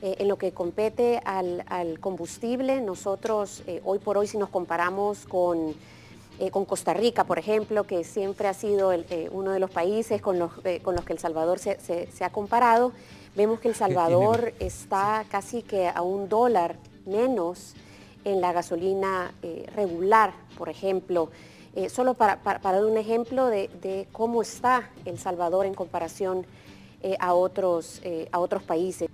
Eh, 0.00 0.16
en 0.20 0.28
lo 0.28 0.36
que 0.38 0.52
compete 0.52 1.20
al, 1.24 1.64
al 1.66 1.98
combustible, 1.98 2.80
nosotros 2.80 3.64
eh, 3.66 3.80
hoy 3.84 3.98
por 3.98 4.16
hoy 4.16 4.28
si 4.28 4.38
nos 4.38 4.48
comparamos 4.48 5.26
con, 5.26 5.74
con 6.52 6.64
Costa 6.64 6.94
Rica, 6.94 7.24
por 7.24 7.40
ejemplo, 7.40 7.82
que 7.82 8.04
siempre 8.04 8.46
ha 8.46 8.54
sido 8.54 8.92
el, 8.92 9.04
uno 9.32 9.50
de 9.50 9.58
los 9.58 9.70
países 9.72 10.22
con 10.22 10.38
los, 10.38 10.52
con 10.84 10.94
los 10.94 11.04
que 11.04 11.12
El 11.14 11.18
Salvador 11.18 11.58
se, 11.58 11.80
se- 11.80 12.06
se 12.12 12.24
ha 12.24 12.30
comparado, 12.30 12.92
vemos 13.34 13.58
que 13.58 13.66
El 13.66 13.74
Salvador 13.74 14.52
está 14.60 15.24
casi 15.28 15.62
que 15.62 15.88
a 15.88 16.00
un 16.02 16.28
dólar 16.28 16.76
menos 17.06 17.74
en 18.24 18.40
la 18.40 18.52
gasolina 18.52 19.32
regular, 19.74 20.32
por 20.56 20.68
ejemplo. 20.68 21.28
Eh, 21.74 21.88
solo 21.90 22.14
para, 22.14 22.42
para- 22.42 22.60
para 22.60 22.78
dar 22.80 22.86
un 22.90 22.96
ejemplo 22.96 23.46
de, 23.46 23.68
de 23.82 24.08
cómo 24.12 24.42
está 24.42 24.90
El 25.04 25.18
Salvador 25.18 25.66
en 25.66 25.74
comparación 25.74 26.44
eh, 27.02 27.16
a, 27.20 27.34
otros, 27.34 28.00
eh, 28.02 28.28
a 28.32 28.38
otros 28.40 28.62
países. 28.62 29.08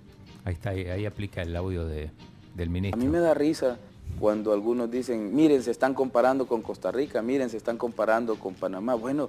Ahí 0.45 0.55
está, 0.55 0.71
ahí, 0.71 0.87
ahí 0.88 1.05
aplica 1.07 1.43
el 1.43 1.55
audio 1.57 1.85
de, 1.87 2.11
del 2.55 2.69
A 2.69 2.73
ministro. 2.73 3.01
mí 3.01 3.07
me 3.09 3.19
da 3.19 3.35
risa 3.35 3.79
cuando 4.19 4.53
algunos 4.53 4.90
dicen, 4.90 5.35
miren, 5.35 5.62
se 5.62 5.71
están 5.73 5.93
comparando 5.95 6.47
con 6.47 6.62
Costa 6.62 6.93
Rica, 6.93 7.21
miren, 7.23 7.51
se 7.51 7.57
están 7.57 7.77
comparando 7.77 8.37
con 8.37 8.55
Panamá. 8.55 8.95
Bueno, 8.95 9.29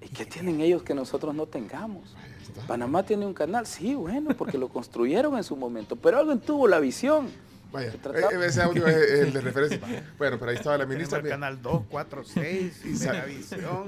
¿y 0.00 0.08
qué 0.08 0.24
tienen 0.24 0.60
ellos 0.60 0.82
que 0.82 0.94
nosotros 0.94 1.34
no 1.34 1.46
tengamos? 1.46 2.14
Panamá 2.68 3.02
tiene 3.02 3.26
un 3.26 3.34
canal, 3.34 3.66
sí, 3.66 3.94
bueno, 3.94 4.30
porque 4.38 4.56
lo 4.58 4.68
construyeron 4.72 5.36
en 5.36 5.44
su 5.44 5.56
momento, 5.56 5.96
pero 5.96 6.18
alguien 6.18 6.38
tuvo 6.40 6.68
la 6.68 6.78
visión. 6.78 7.28
Vaya, 7.74 7.88
eh, 7.92 8.46
ese 8.46 8.62
audio 8.62 8.86
es 8.86 9.10
el 9.20 9.32
de 9.32 9.40
referencia. 9.42 9.80
Bueno, 10.16 10.38
pero 10.38 10.52
ahí 10.52 10.56
estaba 10.56 10.78
la 10.78 10.86
ministra. 10.86 11.18
El 11.18 11.28
canal 11.28 11.60
2, 11.60 11.82
4, 11.90 12.22
6, 12.24 12.80
Y 12.86 12.96
sa- 12.96 13.12
Megavisión, 13.12 13.86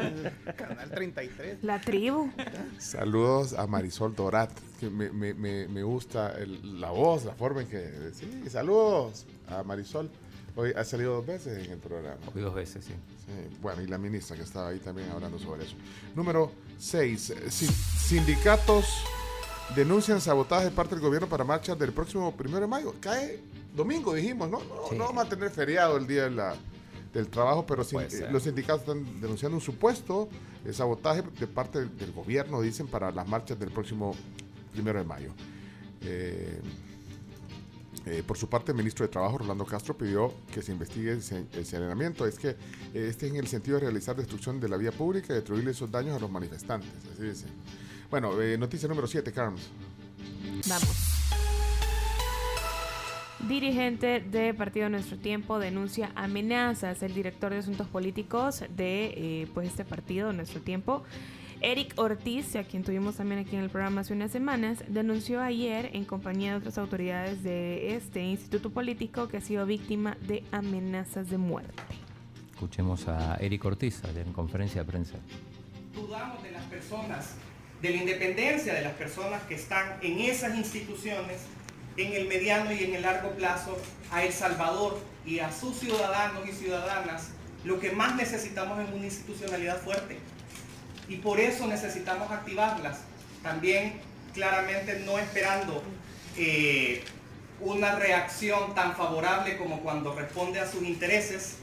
canal 0.56 0.90
33. 0.90 1.58
La 1.62 1.80
tribu. 1.80 2.30
Saludos 2.78 3.52
a 3.52 3.66
Marisol 3.68 4.14
Dorat, 4.16 4.50
que 4.80 4.90
me, 4.90 5.10
me- 5.10 5.34
me- 5.34 5.68
me 5.68 5.82
gusta 5.84 6.32
el- 6.36 6.80
la 6.80 6.90
voz, 6.90 7.24
la 7.24 7.34
forma 7.34 7.62
en 7.62 7.68
que... 7.68 8.10
Sí, 8.12 8.28
saludos 8.50 9.24
a 9.48 9.62
Marisol. 9.62 10.10
Hoy 10.56 10.72
ha 10.74 10.82
salido 10.84 11.14
dos 11.14 11.26
veces 11.26 11.64
en 11.66 11.72
el 11.72 11.78
programa. 11.78 12.16
Hoy 12.34 12.42
dos 12.42 12.54
veces, 12.54 12.84
sí. 12.84 12.94
Bueno, 13.60 13.82
y 13.82 13.86
la 13.86 13.98
ministra 13.98 14.36
que 14.36 14.42
estaba 14.42 14.68
ahí 14.68 14.78
también 14.78 15.10
hablando 15.10 15.38
sobre 15.38 15.64
eso. 15.64 15.76
Número 16.14 16.50
6. 16.78 17.34
sindicatos 18.06 18.86
denuncian 19.74 20.20
sabotaje 20.20 20.66
de 20.66 20.70
parte 20.70 20.94
del 20.94 21.02
gobierno 21.02 21.28
para 21.28 21.44
marchas 21.44 21.78
del 21.78 21.92
próximo 21.92 22.34
primero 22.36 22.60
de 22.60 22.66
mayo. 22.66 22.94
Cae 23.00 23.40
domingo, 23.74 24.14
dijimos, 24.14 24.48
¿no? 24.50 24.58
No, 24.60 24.96
no 24.96 25.04
vamos 25.04 25.26
a 25.26 25.28
tener 25.28 25.50
feriado 25.50 25.96
el 25.96 26.06
día 26.06 26.24
de 26.24 26.30
la- 26.30 26.56
del 27.12 27.28
trabajo, 27.28 27.64
pero 27.66 27.82
Puede 27.84 28.06
eh, 28.08 28.28
los 28.30 28.42
sindicatos 28.42 28.80
están 28.82 29.20
denunciando 29.20 29.56
un 29.56 29.62
supuesto 29.62 30.28
eh, 30.66 30.72
sabotaje 30.72 31.22
de 31.38 31.46
parte 31.46 31.78
del, 31.80 31.96
del 31.96 32.12
gobierno, 32.12 32.60
dicen, 32.60 32.86
para 32.88 33.10
las 33.10 33.26
marchas 33.26 33.58
del 33.58 33.70
próximo 33.70 34.14
primero 34.72 34.98
de 34.98 35.04
mayo. 35.06 35.30
Eh, 36.02 36.60
eh, 38.04 38.22
por 38.26 38.36
su 38.36 38.48
parte, 38.48 38.70
el 38.72 38.76
ministro 38.76 39.04
de 39.06 39.10
Trabajo, 39.10 39.38
Rolando 39.38 39.64
Castro, 39.64 39.96
pidió 39.96 40.32
que 40.52 40.60
se 40.62 40.72
investigue 40.72 41.10
el, 41.10 41.22
se- 41.22 41.46
el 41.54 41.64
serenamiento. 41.66 42.26
Es 42.26 42.38
que 42.38 42.50
este 42.94 43.26
es 43.26 43.32
en 43.32 43.36
el 43.36 43.46
sentido 43.48 43.78
de 43.78 43.84
realizar 43.86 44.14
destrucción 44.14 44.60
de 44.60 44.68
la 44.68 44.76
vía 44.76 44.92
pública 44.92 45.32
y 45.32 45.36
destruirle 45.36 45.70
esos 45.72 45.90
daños 45.90 46.16
a 46.16 46.20
los 46.20 46.30
manifestantes. 46.30 46.90
Así 47.14 47.22
dice. 47.22 47.46
Bueno, 48.10 48.40
eh, 48.40 48.56
noticia 48.56 48.88
número 48.88 49.06
7, 49.06 49.32
Carms. 49.32 49.70
Vamos. 50.68 51.16
Dirigente 53.48 54.20
de 54.20 54.54
Partido 54.54 54.88
Nuestro 54.88 55.18
Tiempo 55.18 55.58
denuncia 55.58 56.10
amenazas. 56.14 57.02
El 57.02 57.14
director 57.14 57.52
de 57.52 57.58
Asuntos 57.58 57.86
Políticos 57.86 58.64
de 58.70 59.12
eh, 59.16 59.48
pues 59.54 59.68
este 59.68 59.84
partido, 59.84 60.32
Nuestro 60.32 60.60
Tiempo, 60.60 61.04
Eric 61.60 61.94
Ortiz, 61.96 62.56
a 62.56 62.64
quien 62.64 62.82
tuvimos 62.82 63.16
también 63.16 63.40
aquí 63.40 63.56
en 63.56 63.62
el 63.62 63.70
programa 63.70 64.02
hace 64.02 64.12
unas 64.12 64.30
semanas, 64.30 64.84
denunció 64.88 65.40
ayer 65.40 65.90
en 65.94 66.04
compañía 66.04 66.52
de 66.52 66.58
otras 66.58 66.78
autoridades 66.78 67.42
de 67.42 67.94
este 67.94 68.22
instituto 68.22 68.70
político 68.70 69.28
que 69.28 69.38
ha 69.38 69.40
sido 69.40 69.64
víctima 69.64 70.16
de 70.22 70.44
amenazas 70.52 71.30
de 71.30 71.38
muerte. 71.38 71.82
Escuchemos 72.52 73.06
a 73.08 73.36
Eric 73.36 73.64
Ortiz 73.64 74.02
ayer 74.04 74.26
en 74.26 74.32
conferencia 74.32 74.82
de 74.82 74.90
prensa. 74.90 75.16
dudamos 75.94 76.42
de 76.42 76.50
las 76.50 76.64
personas, 76.64 77.36
de 77.82 77.90
la 77.90 77.96
independencia 77.96 78.74
de 78.74 78.82
las 78.82 78.94
personas 78.94 79.42
que 79.44 79.54
están 79.54 79.98
en 80.02 80.20
esas 80.20 80.56
instituciones 80.56 81.40
en 81.96 82.12
el 82.12 82.28
mediano 82.28 82.72
y 82.72 82.84
en 82.84 82.94
el 82.94 83.02
largo 83.02 83.30
plazo 83.30 83.76
a 84.10 84.24
El 84.24 84.32
Salvador 84.32 84.98
y 85.24 85.38
a 85.40 85.52
sus 85.52 85.78
ciudadanos 85.78 86.46
y 86.48 86.52
ciudadanas. 86.52 87.30
Lo 87.64 87.80
que 87.80 87.90
más 87.90 88.14
necesitamos 88.16 88.78
es 88.80 88.94
una 88.94 89.04
institucionalidad 89.04 89.80
fuerte 89.80 90.18
y 91.08 91.16
por 91.16 91.40
eso 91.40 91.66
necesitamos 91.66 92.30
activarlas. 92.30 92.98
También 93.42 94.00
claramente 94.34 95.00
no 95.06 95.18
esperando 95.18 95.82
eh, 96.36 97.02
una 97.60 97.96
reacción 97.96 98.74
tan 98.74 98.94
favorable 98.94 99.56
como 99.56 99.80
cuando 99.80 100.14
responde 100.14 100.60
a 100.60 100.70
sus 100.70 100.82
intereses, 100.82 101.56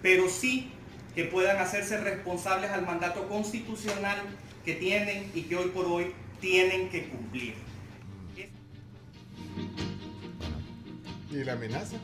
pero 0.00 0.28
sí 0.28 0.72
que 1.14 1.24
puedan 1.24 1.58
hacerse 1.58 1.98
responsables 1.98 2.70
al 2.70 2.86
mandato 2.86 3.28
constitucional 3.28 4.18
que 4.64 4.74
tienen 4.74 5.30
y 5.34 5.42
que 5.42 5.56
hoy 5.56 5.68
por 5.70 5.86
hoy 5.86 6.12
tienen 6.40 6.88
que 6.90 7.08
cumplir. 7.08 7.54
¿Y 11.30 11.44
la 11.44 11.54
amenaza? 11.54 11.96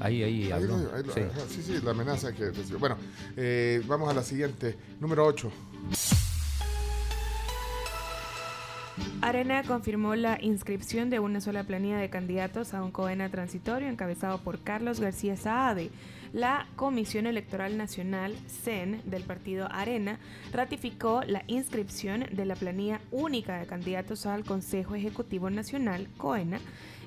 Ahí, 0.00 0.22
ahí, 0.22 0.44
Ahí 0.46 0.52
habló. 0.52 0.76
lo- 0.78 0.94
ahí 0.94 1.02
lo- 1.04 1.14
Sí. 1.14 1.20
ajá, 1.20 1.40
sí, 1.48 1.62
sí, 1.62 1.74
la 1.82 1.92
amenaza 1.92 2.32
que 2.34 2.50
recibió. 2.50 2.78
Bueno, 2.78 2.98
eh, 3.36 3.80
vamos 3.86 4.08
a 4.10 4.14
la 4.14 4.22
siguiente. 4.24 4.76
Número 5.00 5.24
8. 5.24 5.50
Arena 9.24 9.62
confirmó 9.62 10.16
la 10.16 10.38
inscripción 10.42 11.08
de 11.08 11.18
una 11.18 11.40
sola 11.40 11.64
planilla 11.64 11.96
de 11.96 12.10
candidatos 12.10 12.74
a 12.74 12.84
un 12.84 12.90
COENA 12.90 13.30
transitorio 13.30 13.88
encabezado 13.88 14.36
por 14.42 14.60
Carlos 14.60 15.00
García 15.00 15.34
Saade. 15.38 15.90
La 16.34 16.66
Comisión 16.76 17.26
Electoral 17.26 17.78
Nacional, 17.78 18.34
CEN, 18.48 19.00
del 19.06 19.22
partido 19.22 19.66
Arena, 19.72 20.18
ratificó 20.52 21.22
la 21.26 21.42
inscripción 21.46 22.26
de 22.32 22.44
la 22.44 22.54
planilla 22.54 23.00
única 23.12 23.58
de 23.58 23.66
candidatos 23.66 24.26
al 24.26 24.44
Consejo 24.44 24.94
Ejecutivo 24.94 25.48
Nacional, 25.48 26.06
COENA, 26.18 26.60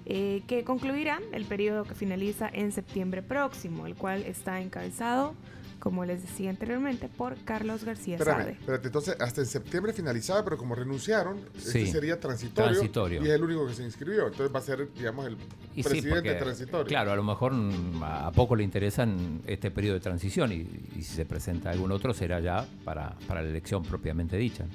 eh, 0.10 0.42
que 0.48 0.64
concluirá 0.64 1.20
el 1.34 1.44
periodo 1.46 1.84
que 1.84 1.94
finaliza 1.94 2.50
en 2.52 2.72
septiembre 2.72 3.22
próximo, 3.22 3.86
el 3.88 3.96
cual 3.96 4.24
está 4.24 4.62
encabezado 4.62 5.36
como 5.80 6.06
les 6.06 6.24
decía 6.24 6.50
anteriormente, 6.50 7.08
por 7.08 7.36
Carlos 7.46 7.84
García 7.84 8.16
Espérame, 8.16 8.40
Sade. 8.40 8.52
espérate, 8.54 8.88
entonces 8.88 9.16
hasta 9.22 9.42
en 9.42 9.48
septiembre 9.48 9.94
finalizaba, 9.94 10.44
pero 10.44 10.58
como 10.58 10.74
renunciaron, 10.74 11.38
este 11.56 11.72
Sí. 11.86 11.88
sería 11.88 12.20
transitorio, 12.20 12.72
Transitorio. 12.72 13.22
y 13.22 13.26
es 13.28 13.32
el 13.36 13.44
único 13.44 13.68
que 13.68 13.74
se 13.76 13.84
inscribió. 13.84 14.26
Entonces 14.28 14.54
va 14.54 14.58
a 14.60 14.64
ser, 14.64 14.92
digamos, 14.96 15.28
el 15.28 15.38
Y 15.76 15.84
sí, 15.84 15.90
presidente 15.90 16.30
porque, 16.32 16.34
transitorio. 16.44 16.88
Claro, 16.88 17.12
a 17.12 17.16
lo 17.16 17.24
mejor 17.24 17.54
mm, 17.54 18.02
a 18.04 18.32
poco 18.32 18.56
le 18.56 18.64
interesan 18.64 19.42
este 19.46 19.70
periodo 19.70 19.94
de 19.94 20.00
transición 20.02 20.52
y, 20.52 20.56
y 20.98 21.04
si 21.04 21.16
se 21.16 21.26
presenta 21.26 21.70
algún 21.70 21.92
otro 21.92 22.12
será 22.12 22.40
ya 22.40 22.66
para, 22.84 23.14
para 23.28 23.44
la 23.44 23.50
elección 23.50 23.84
propiamente 23.84 24.36
dicha. 24.36 24.66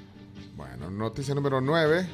Bueno, 0.55 0.89
noticia 0.89 1.35
número 1.35 1.59
9. 1.59 2.07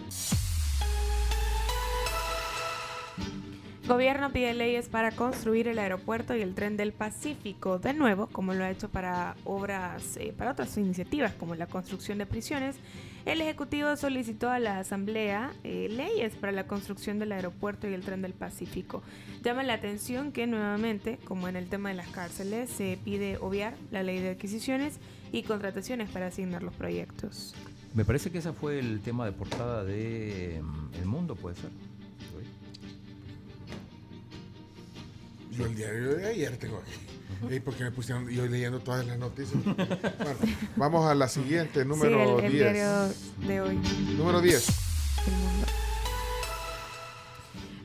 Gobierno 3.89 4.31
pide 4.31 4.53
leyes 4.53 4.87
para 4.87 5.09
construir 5.09 5.67
el 5.67 5.79
aeropuerto 5.79 6.35
y 6.35 6.43
el 6.43 6.53
tren 6.53 6.77
del 6.77 6.93
Pacífico, 6.93 7.79
de 7.79 7.95
nuevo, 7.95 8.27
como 8.27 8.53
lo 8.53 8.63
ha 8.63 8.69
hecho 8.69 8.87
para 8.87 9.35
obras, 9.45 10.15
eh, 10.17 10.31
para 10.37 10.51
otras 10.51 10.77
iniciativas 10.77 11.33
como 11.33 11.55
la 11.55 11.65
construcción 11.65 12.19
de 12.19 12.27
prisiones. 12.27 12.75
El 13.25 13.41
Ejecutivo 13.41 13.95
solicitó 13.95 14.51
a 14.51 14.59
la 14.59 14.77
Asamblea 14.77 15.53
eh, 15.63 15.87
leyes 15.89 16.35
para 16.35 16.51
la 16.51 16.67
construcción 16.67 17.17
del 17.17 17.31
aeropuerto 17.31 17.89
y 17.89 17.95
el 17.95 18.03
tren 18.03 18.21
del 18.21 18.33
Pacífico. 18.33 19.01
Llama 19.41 19.63
la 19.63 19.73
atención 19.73 20.33
que 20.33 20.45
nuevamente, 20.45 21.17
como 21.25 21.47
en 21.47 21.55
el 21.55 21.67
tema 21.67 21.89
de 21.89 21.95
las 21.95 22.09
cárceles, 22.09 22.69
se 22.69 22.99
pide 23.03 23.39
obviar 23.39 23.73
la 23.89 24.03
ley 24.03 24.19
de 24.19 24.29
adquisiciones 24.29 24.99
y 25.31 25.41
contrataciones 25.41 26.11
para 26.11 26.27
asignar 26.27 26.61
los 26.61 26.75
proyectos. 26.75 27.55
Me 27.95 28.05
parece 28.05 28.29
que 28.29 28.37
ese 28.37 28.53
fue 28.53 28.77
el 28.77 29.01
tema 29.01 29.25
de 29.25 29.31
portada 29.31 29.83
de 29.83 30.61
mm, 30.61 30.93
El 30.93 31.05
Mundo, 31.07 31.35
puede 31.35 31.55
ser. 31.55 31.71
Yo 35.59 35.65
el 35.65 35.75
diario 35.75 36.15
de 36.15 36.25
ayer 36.27 36.57
tengo 36.57 36.77
aquí. 36.77 37.53
Ey, 37.53 37.59
porque 37.59 37.83
me 37.83 37.91
pusieron, 37.91 38.29
yo 38.29 38.45
leyendo 38.47 38.79
todas 38.79 39.05
las 39.05 39.17
noticias. 39.17 39.61
Bueno, 39.65 40.39
vamos 40.77 41.05
a 41.09 41.13
la 41.13 41.27
siguiente, 41.27 41.83
número 41.85 42.39
sí, 42.39 42.45
el, 42.45 42.45
el 42.45 42.51
10. 42.51 42.73
diario 42.73 43.13
de 43.47 43.61
hoy. 43.61 43.79
Número 44.17 44.41
10. 44.41 44.67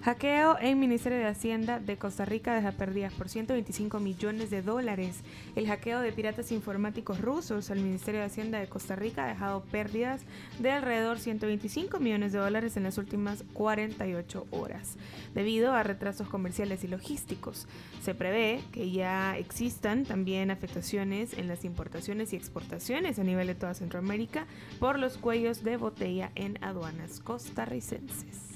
Hackeo 0.04 0.58
en 0.60 0.78
Ministerio 0.78 1.16
de 1.16 1.28
Hacienda 1.28 1.80
de 1.80 1.96
Costa 1.96 2.26
Rica 2.26 2.54
deja 2.54 2.72
pérdidas 2.72 3.14
por 3.14 3.30
125 3.30 4.00
millones 4.00 4.50
de 4.50 4.60
dólares. 4.60 5.22
El 5.56 5.66
hackeo 5.66 6.00
de 6.00 6.12
piratas 6.12 6.52
informáticos 6.52 7.22
rusos 7.22 7.70
al 7.70 7.80
Ministerio 7.80 8.20
de 8.20 8.26
Hacienda 8.26 8.60
de 8.60 8.66
Costa 8.66 8.96
Rica 8.96 9.24
ha 9.24 9.28
dejado 9.28 9.62
pérdidas 9.62 10.20
de 10.58 10.72
alrededor 10.72 11.20
125 11.20 12.00
millones 12.00 12.34
de 12.34 12.38
dólares 12.38 12.76
en 12.76 12.82
las 12.82 12.98
últimas 12.98 13.44
48 13.54 14.46
horas, 14.50 14.98
debido 15.34 15.72
a 15.72 15.82
retrasos 15.82 16.28
comerciales 16.28 16.84
y 16.84 16.88
logísticos. 16.88 17.66
Se 18.02 18.14
prevé 18.14 18.60
que 18.72 18.90
ya 18.90 19.38
existan 19.38 20.04
también 20.04 20.50
afectaciones 20.50 21.32
en 21.32 21.48
las 21.48 21.64
importaciones 21.64 22.34
y 22.34 22.36
exportaciones 22.36 23.18
a 23.18 23.24
nivel 23.24 23.46
de 23.46 23.54
toda 23.54 23.72
Centroamérica 23.72 24.46
por 24.78 24.98
los 24.98 25.16
cuellos 25.16 25.64
de 25.64 25.78
botella 25.78 26.30
en 26.34 26.62
aduanas 26.62 27.20
costarricenses. 27.20 28.53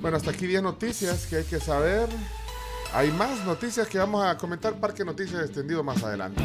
Bueno, 0.00 0.16
hasta 0.16 0.30
aquí 0.30 0.46
10 0.46 0.62
noticias 0.62 1.26
que 1.26 1.36
hay 1.36 1.44
que 1.44 1.60
saber. 1.60 2.08
Hay 2.92 3.10
más 3.10 3.44
noticias 3.44 3.86
que 3.86 3.98
vamos 3.98 4.24
a 4.24 4.36
comentar 4.38 4.80
Parque 4.80 5.04
Noticias 5.04 5.42
extendido 5.42 5.82
más 5.84 6.02
adelante. 6.02 6.42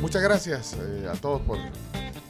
Muchas 0.00 0.22
gracias 0.22 0.76
eh, 0.80 1.08
a 1.12 1.16
todos 1.16 1.42
por 1.42 1.58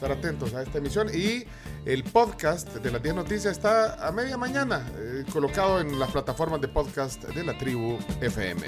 estar 0.01 0.11
atentos 0.11 0.55
a 0.55 0.63
esta 0.63 0.79
emisión 0.79 1.09
y 1.15 1.45
el 1.85 2.03
podcast 2.05 2.75
de 2.75 2.91
las 2.91 3.03
10 3.03 3.15
noticias 3.15 3.53
está 3.53 4.07
a 4.07 4.11
media 4.11 4.37
mañana 4.37 4.85
eh, 4.97 5.25
colocado 5.33 5.81
en 5.81 5.99
las 5.99 6.11
plataformas 6.11 6.61
de 6.61 6.69
podcast 6.69 7.23
de 7.23 7.45
la 7.45 7.57
tribu 7.57 7.99
FM. 8.21 8.63